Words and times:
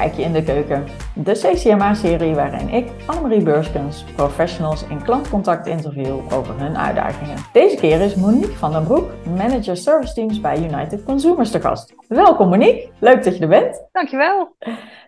Kijkje 0.00 0.22
in 0.22 0.32
de 0.32 0.42
Keuken, 0.42 0.84
de 1.14 1.32
CCMA-serie 1.32 2.34
waarin 2.34 2.68
ik, 2.68 2.92
Annemarie 3.06 3.42
Beurskens, 3.42 4.04
professionals 4.04 4.88
in 4.88 5.02
klantcontact 5.02 5.66
interview 5.66 6.32
over 6.32 6.60
hun 6.60 6.76
uitdagingen. 6.76 7.36
Deze 7.52 7.76
keer 7.76 8.00
is 8.00 8.14
Monique 8.14 8.52
van 8.52 8.72
den 8.72 8.84
Broek, 8.84 9.10
manager 9.36 9.76
service 9.76 10.14
teams 10.14 10.40
bij 10.40 10.58
United 10.58 11.04
Consumers 11.04 11.50
te 11.50 11.60
gast. 11.60 11.94
Welkom 12.08 12.48
Monique, 12.48 12.88
leuk 12.98 13.24
dat 13.24 13.36
je 13.36 13.42
er 13.42 13.48
bent. 13.48 13.88
Dankjewel. 13.92 14.56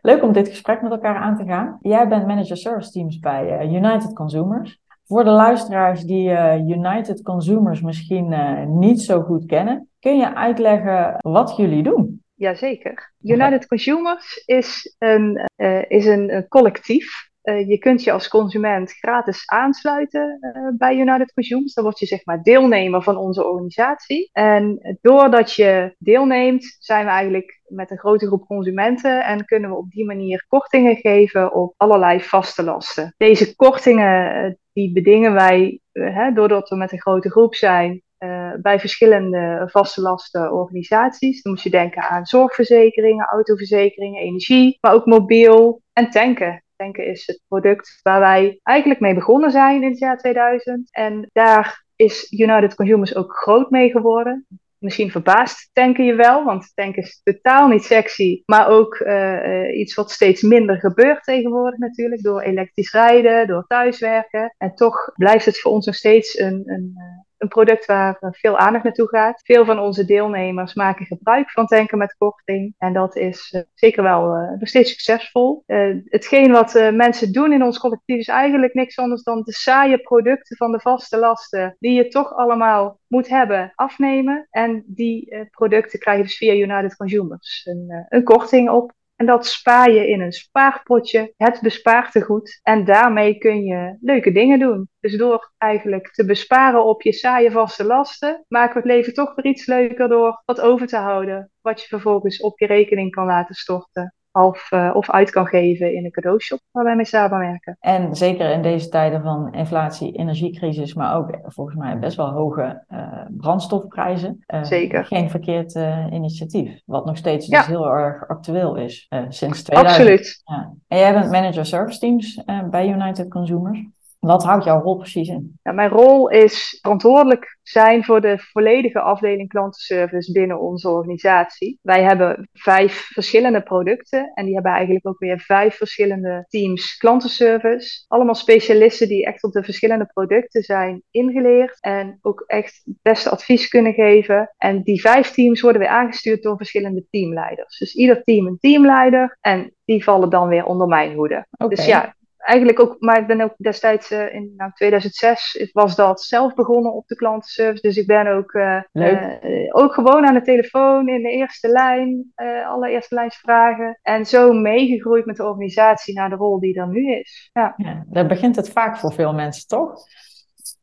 Leuk 0.03 0.23
om 0.23 0.33
dit 0.33 0.49
gesprek 0.49 0.83
met 0.83 0.91
elkaar 0.91 1.17
aan 1.17 1.37
te 1.37 1.45
gaan. 1.45 1.79
Jij 1.81 2.09
bent 2.09 2.27
manager 2.27 2.57
service 2.57 2.91
teams 2.91 3.19
bij 3.19 3.59
eh, 3.59 3.73
United 3.73 4.13
Consumers. 4.13 4.81
Voor 5.05 5.25
de 5.25 5.31
luisteraars 5.31 6.03
die 6.03 6.31
uh, 6.31 6.69
United 6.69 7.23
Consumers 7.23 7.81
misschien 7.81 8.33
uh, 8.33 8.67
niet 8.67 9.03
zo 9.03 9.21
goed 9.21 9.47
kennen, 9.47 9.89
kun 10.01 10.17
je 10.17 10.35
uitleggen 10.35 11.17
wat 11.19 11.57
jullie 11.57 11.83
doen? 11.83 12.22
Jazeker. 12.43 13.13
United 13.21 13.67
Consumers 13.67 14.43
is 14.45 14.95
een, 14.99 15.49
uh, 15.57 15.83
is 15.89 16.07
een, 16.07 16.35
een 16.35 16.49
collectief. 16.49 17.31
Uh, 17.43 17.69
je 17.69 17.79
kunt 17.79 18.05
je 18.05 18.13
als 18.13 18.29
consument 18.29 18.93
gratis 18.93 19.43
aansluiten 19.47 20.39
uh, 20.41 20.69
bij 20.79 20.97
United 20.97 21.33
Consumers. 21.33 21.75
Dan 21.75 21.85
word 21.85 21.99
je 21.99 22.07
zeg 22.07 22.25
maar 22.25 22.43
deelnemer 22.43 23.03
van 23.03 23.17
onze 23.17 23.47
organisatie. 23.47 24.31
En 24.33 24.97
doordat 25.01 25.53
je 25.53 25.95
deelneemt, 25.99 26.77
zijn 26.79 27.05
we 27.05 27.11
eigenlijk 27.11 27.61
met 27.67 27.91
een 27.91 27.99
grote 27.99 28.27
groep 28.27 28.47
consumenten 28.47 29.25
en 29.25 29.45
kunnen 29.45 29.71
we 29.71 29.77
op 29.77 29.91
die 29.91 30.05
manier 30.05 30.45
kortingen 30.49 30.97
geven 30.97 31.55
op 31.55 31.75
allerlei 31.77 32.21
vaste 32.21 32.63
lasten. 32.63 33.15
Deze 33.17 33.57
kortingen 33.57 34.59
die 34.73 34.93
bedingen 34.93 35.33
wij 35.33 35.81
hè, 35.93 36.33
doordat 36.33 36.69
we 36.69 36.77
met 36.77 36.93
een 36.93 37.01
grote 37.01 37.31
groep 37.31 37.55
zijn 37.55 38.03
uh, 38.23 38.53
bij 38.63 38.81
verschillende 38.81 39.69
vaste 39.71 40.01
lasten 40.01 40.53
organisaties. 40.53 41.43
Dan 41.43 41.53
moet 41.53 41.63
je 41.63 41.71
denken 41.71 42.03
aan 42.03 42.27
zorgverzekeringen, 42.27 43.27
autoverzekeringen, 43.27 44.23
energie, 44.23 44.79
maar 44.81 44.93
ook 44.93 45.07
mobiel 45.07 45.83
en 45.93 46.11
tanken. 46.11 46.65
Tanken 46.77 47.07
is 47.07 47.27
het 47.27 47.41
product 47.49 48.01
waar 48.03 48.21
wij 48.21 48.61
eigenlijk 48.63 49.01
mee 49.01 49.15
begonnen 49.15 49.51
zijn 49.51 49.83
in 49.83 49.89
het 49.89 49.99
jaar 49.99 50.19
2000. 50.19 50.89
En 50.95 51.29
daar 51.33 51.85
is 51.97 52.33
United 52.33 52.75
Consumers 52.75 53.17
ook 53.17 53.37
groot 53.37 53.71
mee 53.71 53.91
geworden. 53.91 54.47
Misschien 54.79 55.11
verbaast 55.11 55.71
tanken 55.73 56.05
je 56.05 56.15
wel, 56.15 56.45
want 56.45 56.73
tanken 56.75 57.03
is 57.03 57.21
totaal 57.23 57.69
niet 57.69 57.83
sexy, 57.83 58.43
maar 58.47 58.69
ook 58.69 58.95
uh, 58.95 59.79
iets 59.79 59.95
wat 59.95 60.11
steeds 60.11 60.43
minder 60.43 60.79
gebeurt 60.79 61.23
tegenwoordig 61.25 61.79
natuurlijk, 61.79 62.23
door 62.23 62.41
elektrisch 62.41 62.93
rijden, 62.93 63.47
door 63.47 63.65
thuiswerken. 63.67 64.55
En 64.59 64.75
toch 64.75 65.13
blijft 65.15 65.45
het 65.45 65.61
voor 65.61 65.73
ons 65.73 65.87
nog 65.87 65.95
steeds 65.95 66.39
een, 66.39 66.63
een 66.65 66.95
een 67.43 67.49
product 67.49 67.87
waar 67.87 68.17
veel 68.21 68.59
aandacht 68.59 68.85
naartoe 68.85 69.09
gaat. 69.09 69.41
Veel 69.45 69.65
van 69.65 69.79
onze 69.79 70.05
deelnemers 70.05 70.75
maken 70.75 71.07
gebruik 71.07 71.51
van 71.51 71.67
tanken 71.67 71.99
met 71.99 72.17
korting. 72.19 72.75
En 72.79 72.93
dat 72.93 73.17
is 73.17 73.53
uh, 73.57 73.63
zeker 73.75 74.03
wel 74.03 74.37
uh, 74.37 74.51
nog 74.59 74.69
steeds 74.69 74.91
succesvol. 74.91 75.63
Hetgeen 76.05 76.53
wat 76.53 76.91
mensen 76.93 77.33
doen 77.33 77.53
in 77.53 77.63
ons 77.63 77.79
collectief 77.79 78.19
is 78.19 78.29
eigenlijk 78.29 78.75
niks 78.75 78.99
anders 78.99 79.23
dan 79.23 79.43
de 79.43 79.53
saaie 79.53 79.99
producten 79.99 80.57
van 80.57 80.73
de 80.73 80.81
vaste 80.81 81.19
lasten. 81.19 81.77
Die 81.79 81.93
je 81.93 82.09
toch 82.09 82.35
allemaal 82.35 82.99
moet 83.07 83.29
hebben, 83.29 83.73
afnemen. 83.75 84.47
En 84.51 84.83
die 84.87 85.49
producten 85.51 85.99
krijg 85.99 86.17
je 86.17 86.23
dus 86.23 86.37
via 86.37 86.55
United 86.55 86.97
Consumers 86.97 87.61
een, 87.65 88.07
een 88.09 88.25
korting 88.25 88.71
op. 88.71 88.93
En 89.23 89.29
dat 89.29 89.47
spaar 89.47 89.91
je 89.91 90.09
in 90.09 90.21
een 90.21 90.33
spaarpotje, 90.33 91.35
het 91.37 91.61
bespaartegoed. 91.61 92.61
En 92.63 92.85
daarmee 92.85 93.39
kun 93.39 93.65
je 93.65 93.97
leuke 94.01 94.33
dingen 94.33 94.59
doen. 94.59 94.89
Dus 95.01 95.17
door 95.17 95.53
eigenlijk 95.59 96.13
te 96.13 96.25
besparen 96.25 96.85
op 96.85 97.03
je 97.03 97.13
saaie 97.13 97.51
vaste 97.51 97.85
lasten, 97.85 98.45
maken 98.49 98.73
we 98.73 98.79
het 98.79 98.89
leven 98.89 99.15
toch 99.15 99.35
weer 99.35 99.53
iets 99.53 99.67
leuker 99.67 100.09
door 100.09 100.43
wat 100.45 100.61
over 100.61 100.87
te 100.87 100.97
houden. 100.97 101.51
Wat 101.61 101.81
je 101.81 101.87
vervolgens 101.87 102.41
op 102.41 102.59
je 102.59 102.67
rekening 102.67 103.11
kan 103.11 103.27
laten 103.27 103.55
storten 103.55 104.15
of, 104.33 104.71
uh, 104.71 104.91
of 104.95 105.11
uit 105.11 105.31
kan 105.31 105.47
geven 105.47 105.95
in 105.95 106.05
een 106.05 106.11
cadeaushop 106.11 106.61
waar 106.71 106.85
wij 106.85 106.97
mee 106.97 107.05
samenwerken. 107.05 107.77
En 107.81 108.17
zeker 108.17 108.51
in 108.51 108.63
deze 108.63 108.89
tijden 108.89 109.23
van 109.23 109.53
inflatie, 109.53 110.13
energiecrisis, 110.13 110.95
maar 110.95 111.17
ook 111.17 111.39
volgens 111.43 111.77
mij 111.77 111.99
best 111.99 112.17
wel 112.17 112.31
hoge 112.31 112.85
uh, 112.89 113.07
brandstofprijzen. 113.29 114.45
Uh, 114.47 114.63
zeker. 114.63 115.05
Geen 115.05 115.31
verkeerd 115.31 115.75
initiatief, 116.11 116.81
wat 116.85 117.05
nog 117.05 117.17
steeds 117.17 117.47
dus 117.47 117.67
heel 117.67 117.87
erg 117.87 118.29
actueel 118.29 118.77
is 118.77 119.09
sinds 119.29 119.63
2000. 119.63 119.75
Absoluut. 119.75 120.43
Ja. 120.45 120.75
En 120.89 120.99
jij 120.99 121.13
bent 121.13 121.31
manager 121.31 121.67
service 121.67 121.99
teams 121.99 122.45
bij 122.71 122.89
United 122.89 123.29
Consumers. 123.29 123.87
Wat 124.27 124.45
houdt 124.45 124.65
jouw 124.65 124.83
rol 124.83 124.97
precies 124.97 125.29
in? 125.29 125.59
Ja, 125.63 125.73
mijn 125.73 125.89
rol 125.89 126.29
is 126.29 126.79
verantwoordelijk 126.81 127.59
zijn 127.63 128.05
voor 128.05 128.21
de 128.21 128.39
volledige 128.39 129.01
afdeling 129.01 129.49
klantenservice 129.49 130.33
binnen 130.33 130.61
onze 130.61 130.89
organisatie. 130.89 131.79
Wij 131.83 132.03
hebben 132.03 132.49
vijf 132.53 133.09
verschillende 133.13 133.63
producten 133.63 134.31
en 134.35 134.45
die 134.45 134.55
hebben 134.55 134.73
eigenlijk 134.73 135.07
ook 135.07 135.19
weer 135.19 135.41
vijf 135.41 135.77
verschillende 135.77 136.45
teams 136.49 136.97
klantenservice. 136.97 138.05
Allemaal 138.09 138.35
specialisten 138.35 139.09
die 139.09 139.27
echt 139.27 139.45
op 139.45 139.53
de 139.53 139.63
verschillende 139.63 140.07
producten 140.07 140.63
zijn 140.63 141.03
ingeleerd 141.11 141.81
en 141.81 142.19
ook 142.21 142.45
echt 142.47 142.83
het 142.85 142.97
beste 143.03 143.31
advies 143.31 143.69
kunnen 143.69 143.93
geven. 143.93 144.55
En 144.59 144.83
die 144.83 145.01
vijf 145.01 145.31
teams 145.31 145.61
worden 145.61 145.81
weer 145.81 145.91
aangestuurd 145.91 146.43
door 146.43 146.57
verschillende 146.57 147.07
teamleiders. 147.11 147.79
Dus 147.79 147.95
ieder 147.95 148.23
team 148.23 148.47
een 148.47 148.59
teamleider 148.61 149.39
en 149.41 149.75
die 149.85 150.05
vallen 150.05 150.31
dan 150.31 150.49
weer 150.49 150.65
onder 150.65 150.87
mijn 150.87 151.15
hoede. 151.15 151.47
Okay. 151.51 151.69
Dus 151.69 151.87
ja, 151.87 152.15
eigenlijk 152.43 152.81
ook, 152.81 152.97
maar 152.99 153.19
ik 153.19 153.27
ben 153.27 153.41
ook 153.41 153.55
destijds 153.57 154.11
uh, 154.11 154.35
in 154.35 154.53
nou, 154.57 154.73
2006 154.73 155.71
was 155.73 155.97
dat 155.97 156.23
zelf 156.23 156.55
begonnen 156.55 156.93
op 156.93 157.07
de 157.07 157.15
klantenservice. 157.15 157.87
Dus 157.87 157.97
ik 157.97 158.07
ben 158.07 158.27
ook, 158.27 158.53
uh, 158.53 158.83
uh, 158.93 159.37
ook 159.69 159.95
gewoon 159.95 160.27
aan 160.27 160.35
de 160.35 160.43
telefoon 160.43 161.09
in 161.09 161.23
de 161.23 161.31
eerste 161.31 161.69
lijn, 161.69 162.33
allereerste 162.67 163.15
lijnsvragen. 163.15 163.99
En 164.03 164.27
zo 164.27 164.53
meegegroeid 164.53 165.27
met 165.27 165.37
de 165.37 165.47
organisatie 165.47 166.15
naar 166.15 166.29
de 166.29 166.37
rol 166.37 166.61
die 166.61 166.81
er 166.81 166.89
nu 166.89 167.15
is. 167.15 167.51
Ja. 167.53 167.75
ja, 167.77 168.05
daar 168.09 168.27
begint 168.27 168.57
het 168.57 168.71
vaak 168.71 168.97
voor 168.97 169.13
veel 169.13 169.35
mensen, 169.35 169.67
toch? 169.67 169.95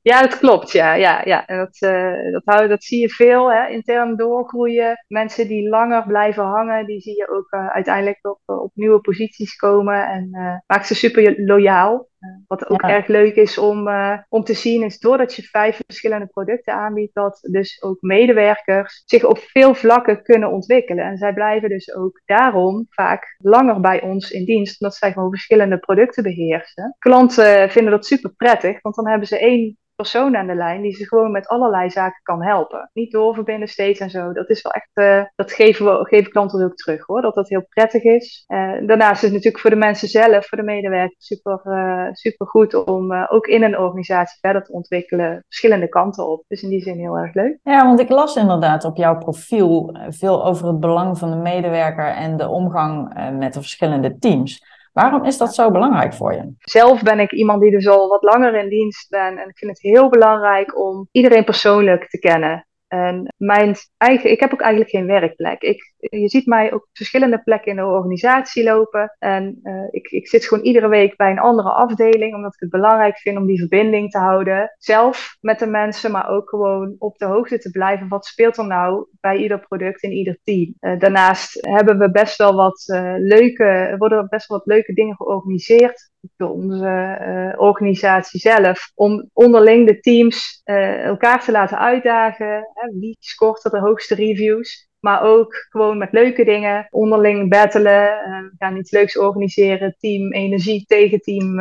Ja, 0.01 0.21
dat 0.21 0.39
klopt. 0.39 0.71
Ja, 0.71 0.93
ja, 0.93 1.21
ja. 1.25 1.45
En 1.45 1.57
dat, 1.57 1.77
uh, 1.81 2.41
dat, 2.45 2.69
dat 2.69 2.83
zie 2.83 2.99
je 2.99 3.09
veel, 3.09 3.51
hè? 3.51 3.67
intern 3.67 4.15
doorgroeien. 4.15 5.05
Mensen 5.07 5.47
die 5.47 5.69
langer 5.69 6.03
blijven 6.07 6.43
hangen, 6.43 6.85
die 6.85 6.99
zie 6.99 7.15
je 7.15 7.29
ook 7.29 7.53
uh, 7.53 7.67
uiteindelijk 7.67 8.19
op, 8.21 8.39
op 8.45 8.71
nieuwe 8.73 8.99
posities 8.99 9.55
komen. 9.55 10.07
En 10.07 10.29
uh, 10.31 10.55
maakt 10.67 10.87
ze 10.87 10.95
super 10.95 11.45
loyaal. 11.45 12.07
Wat 12.47 12.69
ook 12.69 12.81
ja. 12.81 12.89
erg 12.89 13.07
leuk 13.07 13.35
is 13.35 13.57
om, 13.57 13.89
om 14.29 14.43
te 14.43 14.53
zien, 14.53 14.83
is 14.83 14.99
doordat 14.99 15.33
je 15.33 15.41
vijf 15.41 15.81
verschillende 15.85 16.27
producten 16.27 16.73
aanbiedt, 16.73 17.13
dat 17.13 17.39
dus 17.51 17.83
ook 17.83 18.01
medewerkers 18.01 19.01
zich 19.05 19.23
op 19.23 19.37
veel 19.37 19.73
vlakken 19.73 20.23
kunnen 20.23 20.51
ontwikkelen. 20.51 21.05
En 21.05 21.17
zij 21.17 21.33
blijven 21.33 21.69
dus 21.69 21.95
ook 21.95 22.21
daarom 22.25 22.85
vaak 22.89 23.35
langer 23.37 23.79
bij 23.79 24.01
ons 24.01 24.31
in 24.31 24.45
dienst, 24.45 24.81
omdat 24.81 24.97
zij 24.97 25.11
gewoon 25.11 25.29
verschillende 25.29 25.77
producten 25.77 26.23
beheersen. 26.23 26.95
Klanten 26.99 27.69
vinden 27.69 27.91
dat 27.91 28.05
super 28.05 28.33
prettig, 28.35 28.81
want 28.81 28.95
dan 28.95 29.07
hebben 29.07 29.27
ze 29.27 29.39
één 29.39 29.77
persoon 29.95 30.35
aan 30.35 30.47
de 30.47 30.55
lijn 30.55 30.81
die 30.81 30.95
ze 30.95 31.07
gewoon 31.07 31.31
met 31.31 31.47
allerlei 31.47 31.89
zaken 31.89 32.19
kan 32.23 32.43
helpen. 32.43 32.89
Niet 32.93 33.11
doorverbinden 33.11 33.67
steeds 33.67 33.99
en 33.99 34.09
zo. 34.09 34.33
Dat 34.33 34.49
is 34.49 34.61
wel 34.61 34.71
echt, 34.71 34.89
uh, 34.93 35.23
dat 35.35 35.51
geven 35.51 35.85
we 35.85 36.07
geven 36.07 36.31
klanten 36.31 36.63
ook 36.63 36.75
terug 36.75 37.05
hoor, 37.05 37.21
dat 37.21 37.35
dat 37.35 37.49
heel 37.49 37.65
prettig 37.69 38.03
is. 38.03 38.43
Uh, 38.47 38.87
daarnaast 38.87 39.15
is 39.15 39.21
het 39.21 39.31
natuurlijk 39.31 39.59
voor 39.59 39.69
de 39.69 39.75
mensen 39.75 40.07
zelf, 40.07 40.47
voor 40.47 40.57
de 40.57 40.63
medewerkers, 40.63 41.25
super, 41.25 41.61
uh, 41.65 42.07
super 42.11 42.47
goed 42.47 42.85
om 42.85 43.13
ook 43.13 43.47
in 43.47 43.63
een 43.63 43.77
organisatie 43.77 44.37
verder 44.41 44.63
te 44.63 44.71
ontwikkelen, 44.71 45.43
verschillende 45.47 45.89
kanten 45.89 46.29
op. 46.29 46.43
Dus 46.47 46.63
in 46.63 46.69
die 46.69 46.81
zin 46.81 46.97
heel 46.97 47.17
erg 47.17 47.33
leuk. 47.33 47.59
Ja, 47.63 47.85
want 47.85 47.99
ik 47.99 48.09
las 48.09 48.35
inderdaad 48.35 48.85
op 48.85 48.97
jouw 48.97 49.17
profiel 49.17 49.97
veel 50.09 50.45
over 50.45 50.67
het 50.67 50.79
belang 50.79 51.17
van 51.17 51.31
de 51.31 51.37
medewerker 51.37 52.07
en 52.07 52.37
de 52.37 52.47
omgang 52.47 53.13
met 53.37 53.53
de 53.53 53.59
verschillende 53.59 54.17
teams. 54.17 54.77
Waarom 54.93 55.25
is 55.25 55.37
dat 55.37 55.55
zo 55.55 55.71
belangrijk 55.71 56.13
voor 56.13 56.33
je? 56.33 56.53
Zelf 56.59 57.01
ben 57.03 57.19
ik 57.19 57.31
iemand 57.31 57.61
die 57.61 57.71
dus 57.71 57.87
al 57.87 58.07
wat 58.07 58.23
langer 58.23 58.55
in 58.55 58.69
dienst 58.69 59.09
ben. 59.09 59.37
En 59.37 59.49
ik 59.49 59.57
vind 59.57 59.71
het 59.71 59.81
heel 59.81 60.09
belangrijk 60.09 60.79
om 60.79 61.07
iedereen 61.11 61.43
persoonlijk 61.43 62.09
te 62.09 62.19
kennen. 62.19 62.67
En 62.89 63.33
mijn 63.37 63.75
eigen, 63.97 64.31
ik 64.31 64.39
heb 64.39 64.53
ook 64.53 64.61
eigenlijk 64.61 64.91
geen 64.91 65.05
werkplek. 65.05 65.61
Ik, 65.61 65.93
je 65.97 66.29
ziet 66.29 66.45
mij 66.45 66.73
ook 66.73 66.87
verschillende 66.93 67.41
plekken 67.43 67.71
in 67.71 67.77
de 67.77 67.85
organisatie 67.85 68.63
lopen. 68.63 69.15
En 69.19 69.59
uh, 69.63 69.87
ik, 69.89 70.07
ik 70.07 70.27
zit 70.27 70.45
gewoon 70.45 70.63
iedere 70.63 70.87
week 70.87 71.15
bij 71.15 71.31
een 71.31 71.39
andere 71.39 71.69
afdeling, 71.69 72.35
omdat 72.35 72.53
ik 72.53 72.59
het 72.59 72.69
belangrijk 72.69 73.17
vind 73.17 73.37
om 73.37 73.45
die 73.45 73.59
verbinding 73.59 74.11
te 74.11 74.17
houden. 74.17 74.75
Zelf 74.77 75.37
met 75.41 75.59
de 75.59 75.67
mensen, 75.67 76.11
maar 76.11 76.29
ook 76.29 76.49
gewoon 76.49 76.95
op 76.99 77.17
de 77.17 77.25
hoogte 77.25 77.59
te 77.59 77.71
blijven. 77.71 78.07
Wat 78.07 78.25
speelt 78.25 78.57
er 78.57 78.67
nou 78.67 79.07
bij 79.19 79.37
ieder 79.37 79.59
product 79.59 80.03
in 80.03 80.11
ieder 80.11 80.37
team? 80.43 80.73
Uh, 80.81 80.99
daarnaast 80.99 81.67
hebben 81.67 81.97
we 81.97 82.11
best 82.11 82.37
wel 82.37 82.55
wat 82.55 82.83
uh, 82.93 83.13
leuke, 83.17 83.95
worden 83.97 84.27
best 84.29 84.47
wel 84.47 84.57
wat 84.57 84.67
leuke 84.67 84.93
dingen 84.93 85.15
georganiseerd 85.15 86.11
onze 86.37 87.17
uh, 87.21 87.61
organisatie 87.61 88.39
zelf. 88.39 88.91
Om 88.95 89.29
onderling 89.33 89.87
de 89.87 89.99
teams 89.99 90.61
uh, 90.65 91.03
elkaar 91.03 91.43
te 91.43 91.51
laten 91.51 91.79
uitdagen. 91.79 92.69
Hè, 92.73 92.99
wie 92.99 93.17
scoort 93.19 93.61
de 93.61 93.79
hoogste 93.79 94.15
reviews? 94.15 94.87
Maar 94.99 95.21
ook 95.21 95.53
gewoon 95.69 95.97
met 95.97 96.11
leuke 96.11 96.43
dingen. 96.43 96.87
Onderling 96.89 97.49
battelen. 97.49 98.03
Uh, 98.03 98.39
we 98.39 98.55
gaan 98.57 98.77
iets 98.77 98.91
leuks 98.91 99.17
organiseren. 99.17 99.95
Team 99.99 100.33
energie 100.33 100.85
tegen 100.85 101.19
team 101.19 101.59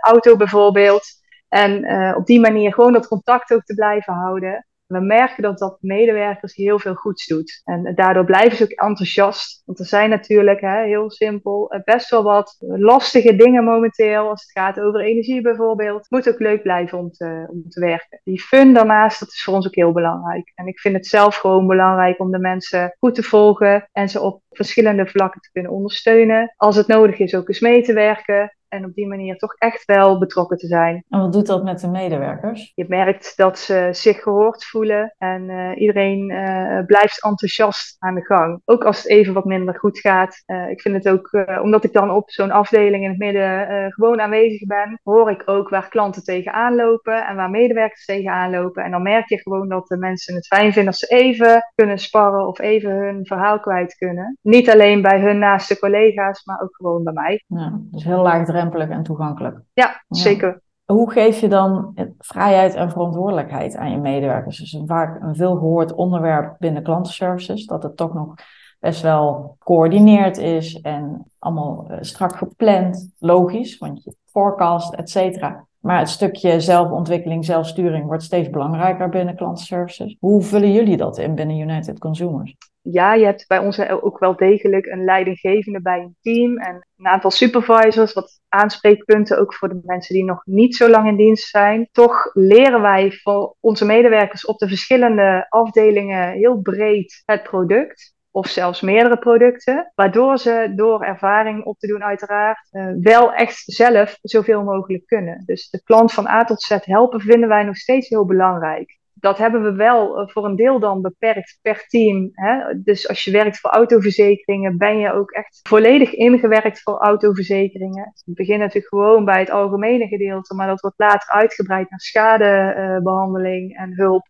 auto 0.00 0.36
bijvoorbeeld. 0.36 1.04
En 1.48 1.86
op 2.16 2.26
die 2.26 2.40
manier 2.40 2.74
gewoon 2.74 2.92
dat 2.92 3.08
contact 3.08 3.52
ook 3.52 3.64
te 3.64 3.74
blijven 3.74 4.14
houden. 4.14 4.66
We 4.86 5.00
merken 5.00 5.42
dat 5.42 5.58
dat 5.58 5.78
medewerkers 5.80 6.54
heel 6.54 6.78
veel 6.78 6.94
goeds 6.94 7.26
doet. 7.26 7.60
En 7.64 7.94
daardoor 7.94 8.24
blijven 8.24 8.56
ze 8.56 8.62
ook 8.62 8.70
enthousiast. 8.70 9.62
Want 9.64 9.78
er 9.78 9.86
zijn 9.86 10.10
natuurlijk, 10.10 10.60
hè, 10.60 10.84
heel 10.84 11.10
simpel, 11.10 11.70
eh, 11.70 11.80
best 11.84 12.10
wel 12.10 12.22
wat 12.22 12.56
lastige 12.58 13.36
dingen 13.36 13.64
momenteel. 13.64 14.28
Als 14.28 14.42
het 14.42 14.50
gaat 14.50 14.80
over 14.80 15.00
energie 15.00 15.40
bijvoorbeeld. 15.40 16.06
Moet 16.10 16.28
ook 16.28 16.38
leuk 16.38 16.62
blijven 16.62 16.98
om 16.98 17.10
te, 17.10 17.46
om 17.50 17.68
te 17.68 17.80
werken. 17.80 18.20
Die 18.24 18.40
fun 18.40 18.74
daarnaast, 18.74 19.20
dat 19.20 19.28
is 19.28 19.42
voor 19.42 19.54
ons 19.54 19.66
ook 19.66 19.74
heel 19.74 19.92
belangrijk. 19.92 20.52
En 20.54 20.66
ik 20.66 20.80
vind 20.80 20.94
het 20.94 21.06
zelf 21.06 21.36
gewoon 21.36 21.66
belangrijk 21.66 22.20
om 22.20 22.30
de 22.30 22.38
mensen 22.38 22.96
goed 22.98 23.14
te 23.14 23.22
volgen. 23.22 23.88
En 23.92 24.08
ze 24.08 24.20
op 24.20 24.42
verschillende 24.56 25.06
vlakken 25.06 25.40
te 25.40 25.50
kunnen 25.52 25.72
ondersteunen. 25.72 26.54
Als 26.56 26.76
het 26.76 26.86
nodig 26.86 27.18
is 27.18 27.34
ook 27.34 27.48
eens 27.48 27.60
mee 27.60 27.82
te 27.82 27.92
werken. 27.92 28.50
En 28.68 28.84
op 28.84 28.94
die 28.94 29.06
manier 29.06 29.36
toch 29.36 29.54
echt 29.58 29.84
wel 29.84 30.18
betrokken 30.18 30.56
te 30.56 30.66
zijn. 30.66 31.04
En 31.08 31.20
wat 31.20 31.32
doet 31.32 31.46
dat 31.46 31.64
met 31.64 31.80
de 31.80 31.88
medewerkers? 31.88 32.72
Je 32.74 32.84
merkt 32.88 33.36
dat 33.36 33.58
ze 33.58 33.88
zich 33.92 34.22
gehoord 34.22 34.64
voelen 34.64 35.14
en 35.18 35.48
uh, 35.48 35.80
iedereen 35.80 36.30
uh, 36.30 36.84
blijft 36.86 37.24
enthousiast 37.24 37.96
aan 37.98 38.14
de 38.14 38.24
gang. 38.24 38.60
Ook 38.64 38.84
als 38.84 38.96
het 38.96 39.08
even 39.08 39.34
wat 39.34 39.44
minder 39.44 39.74
goed 39.74 39.98
gaat. 39.98 40.42
Uh, 40.46 40.68
ik 40.68 40.80
vind 40.80 40.94
het 40.94 41.08
ook, 41.08 41.30
omdat 41.62 41.84
ik 41.84 41.92
dan 41.92 42.10
op 42.10 42.30
zo'n 42.30 42.50
afdeling 42.50 43.02
in 43.04 43.08
het 43.10 43.18
midden 43.18 43.92
gewoon 43.92 44.20
aanwezig 44.20 44.66
ben, 44.66 45.00
hoor 45.02 45.30
ik 45.30 45.42
ook 45.44 45.68
waar 45.68 45.88
klanten 45.88 46.22
tegenaan 46.22 46.74
lopen 46.74 47.26
en 47.26 47.36
waar 47.36 47.50
medewerkers 47.50 48.04
tegenaan 48.04 48.50
lopen. 48.50 48.84
En 48.84 48.90
dan 48.90 49.02
merk 49.02 49.28
je 49.28 49.38
gewoon 49.38 49.68
dat 49.68 49.86
de 49.86 49.96
mensen 49.96 50.34
het 50.34 50.46
fijn 50.46 50.72
vinden 50.72 50.92
als 50.92 51.00
ze 51.00 51.06
even 51.06 51.72
kunnen 51.74 51.98
sparren 51.98 52.46
of 52.46 52.58
even 52.58 52.90
hun 52.90 53.26
verhaal 53.26 53.60
kwijt 53.60 53.94
kunnen. 53.94 54.38
Niet 54.46 54.70
alleen 54.70 55.02
bij 55.02 55.20
hun 55.20 55.38
naaste 55.38 55.78
collega's, 55.78 56.44
maar 56.44 56.60
ook 56.60 56.76
gewoon 56.76 57.04
bij 57.04 57.12
mij. 57.12 57.44
Ja, 57.46 57.80
dus 57.90 58.04
heel 58.04 58.22
laagdrempelig 58.22 58.88
en 58.88 59.02
toegankelijk. 59.02 59.60
Ja, 59.72 60.04
zeker. 60.08 60.62
Hoe 60.84 61.10
geef 61.10 61.40
je 61.40 61.48
dan 61.48 61.94
vrijheid 62.18 62.74
en 62.74 62.90
verantwoordelijkheid 62.90 63.76
aan 63.76 63.90
je 63.90 63.98
medewerkers? 63.98 64.58
Dus 64.58 64.82
vaak 64.86 65.22
een 65.22 65.36
veel 65.36 65.56
gehoord 65.56 65.94
onderwerp 65.94 66.56
binnen 66.58 66.82
klantenservices, 66.82 67.66
dat 67.66 67.82
het 67.82 67.96
toch 67.96 68.14
nog 68.14 68.34
best 68.78 69.02
wel 69.02 69.56
gecoördineerd 69.58 70.38
is 70.38 70.80
en 70.80 71.26
allemaal 71.38 71.86
eh, 71.88 71.96
strak 72.00 72.36
gepland, 72.36 73.12
logisch, 73.18 73.78
want 73.78 74.04
je 74.04 74.14
forecast, 74.24 74.94
et 74.94 75.10
cetera. 75.10 75.66
Maar 75.80 75.98
het 75.98 76.08
stukje 76.08 76.60
zelfontwikkeling, 76.60 77.44
zelfsturing 77.44 78.06
wordt 78.06 78.22
steeds 78.22 78.50
belangrijker 78.50 79.08
binnen 79.08 79.36
klantenservices. 79.36 80.16
Hoe 80.20 80.42
vullen 80.42 80.72
jullie 80.72 80.96
dat 80.96 81.18
in 81.18 81.34
binnen 81.34 81.58
United 81.58 81.98
Consumers? 81.98 82.56
Ja, 82.90 83.14
je 83.14 83.24
hebt 83.24 83.46
bij 83.46 83.58
ons 83.58 83.88
ook 83.88 84.18
wel 84.18 84.36
degelijk 84.36 84.86
een 84.86 85.04
leidinggevende 85.04 85.82
bij 85.82 85.98
een 85.98 86.16
team 86.20 86.58
en 86.58 86.86
een 86.96 87.06
aantal 87.06 87.30
supervisors, 87.30 88.12
wat 88.12 88.40
aanspreekpunten 88.48 89.38
ook 89.38 89.54
voor 89.54 89.68
de 89.68 89.80
mensen 89.84 90.14
die 90.14 90.24
nog 90.24 90.40
niet 90.44 90.76
zo 90.76 90.88
lang 90.88 91.08
in 91.08 91.16
dienst 91.16 91.48
zijn. 91.48 91.88
Toch 91.92 92.30
leren 92.32 92.82
wij 92.82 93.12
voor 93.12 93.56
onze 93.60 93.84
medewerkers 93.84 94.46
op 94.46 94.58
de 94.58 94.68
verschillende 94.68 95.46
afdelingen 95.48 96.32
heel 96.32 96.60
breed 96.60 97.22
het 97.24 97.42
product 97.42 98.14
of 98.30 98.46
zelfs 98.46 98.80
meerdere 98.80 99.18
producten, 99.18 99.92
waardoor 99.94 100.38
ze 100.38 100.72
door 100.76 101.02
ervaring 101.02 101.64
op 101.64 101.78
te 101.78 101.86
doen 101.86 102.02
uiteraard 102.02 102.68
uh, 102.70 102.92
wel 103.00 103.32
echt 103.32 103.62
zelf 103.64 104.18
zoveel 104.22 104.62
mogelijk 104.62 105.06
kunnen. 105.06 105.42
Dus 105.44 105.70
de 105.70 105.82
klant 105.82 106.12
van 106.12 106.26
A 106.26 106.44
tot 106.44 106.62
Z 106.62 106.76
helpen 106.80 107.20
vinden 107.20 107.48
wij 107.48 107.64
nog 107.64 107.76
steeds 107.76 108.08
heel 108.08 108.26
belangrijk 108.26 108.98
dat 109.18 109.38
hebben 109.38 109.62
we 109.62 109.72
wel 109.72 110.18
eh, 110.18 110.28
voor 110.28 110.44
een 110.44 110.56
deel 110.56 110.78
dan 110.80 111.00
beperkt 111.00 111.58
per 111.62 111.86
team. 111.86 112.30
Hè? 112.32 112.82
Dus 112.82 113.08
als 113.08 113.24
je 113.24 113.30
werkt 113.30 113.60
voor 113.60 113.70
autoverzekeringen, 113.70 114.78
ben 114.78 114.98
je 114.98 115.12
ook 115.12 115.30
echt 115.30 115.60
volledig 115.62 116.12
ingewerkt 116.12 116.82
voor 116.82 116.98
autoverzekeringen. 116.98 118.12
We 118.24 118.32
beginnen 118.32 118.66
natuurlijk 118.66 118.94
gewoon 118.94 119.24
bij 119.24 119.38
het 119.38 119.50
algemene 119.50 120.06
gedeelte, 120.06 120.54
maar 120.54 120.66
dat 120.66 120.80
wordt 120.80 120.98
later 120.98 121.30
uitgebreid 121.30 121.90
naar 121.90 122.00
schadebehandeling 122.00 123.76
en 123.76 123.94
hulp. 123.94 124.28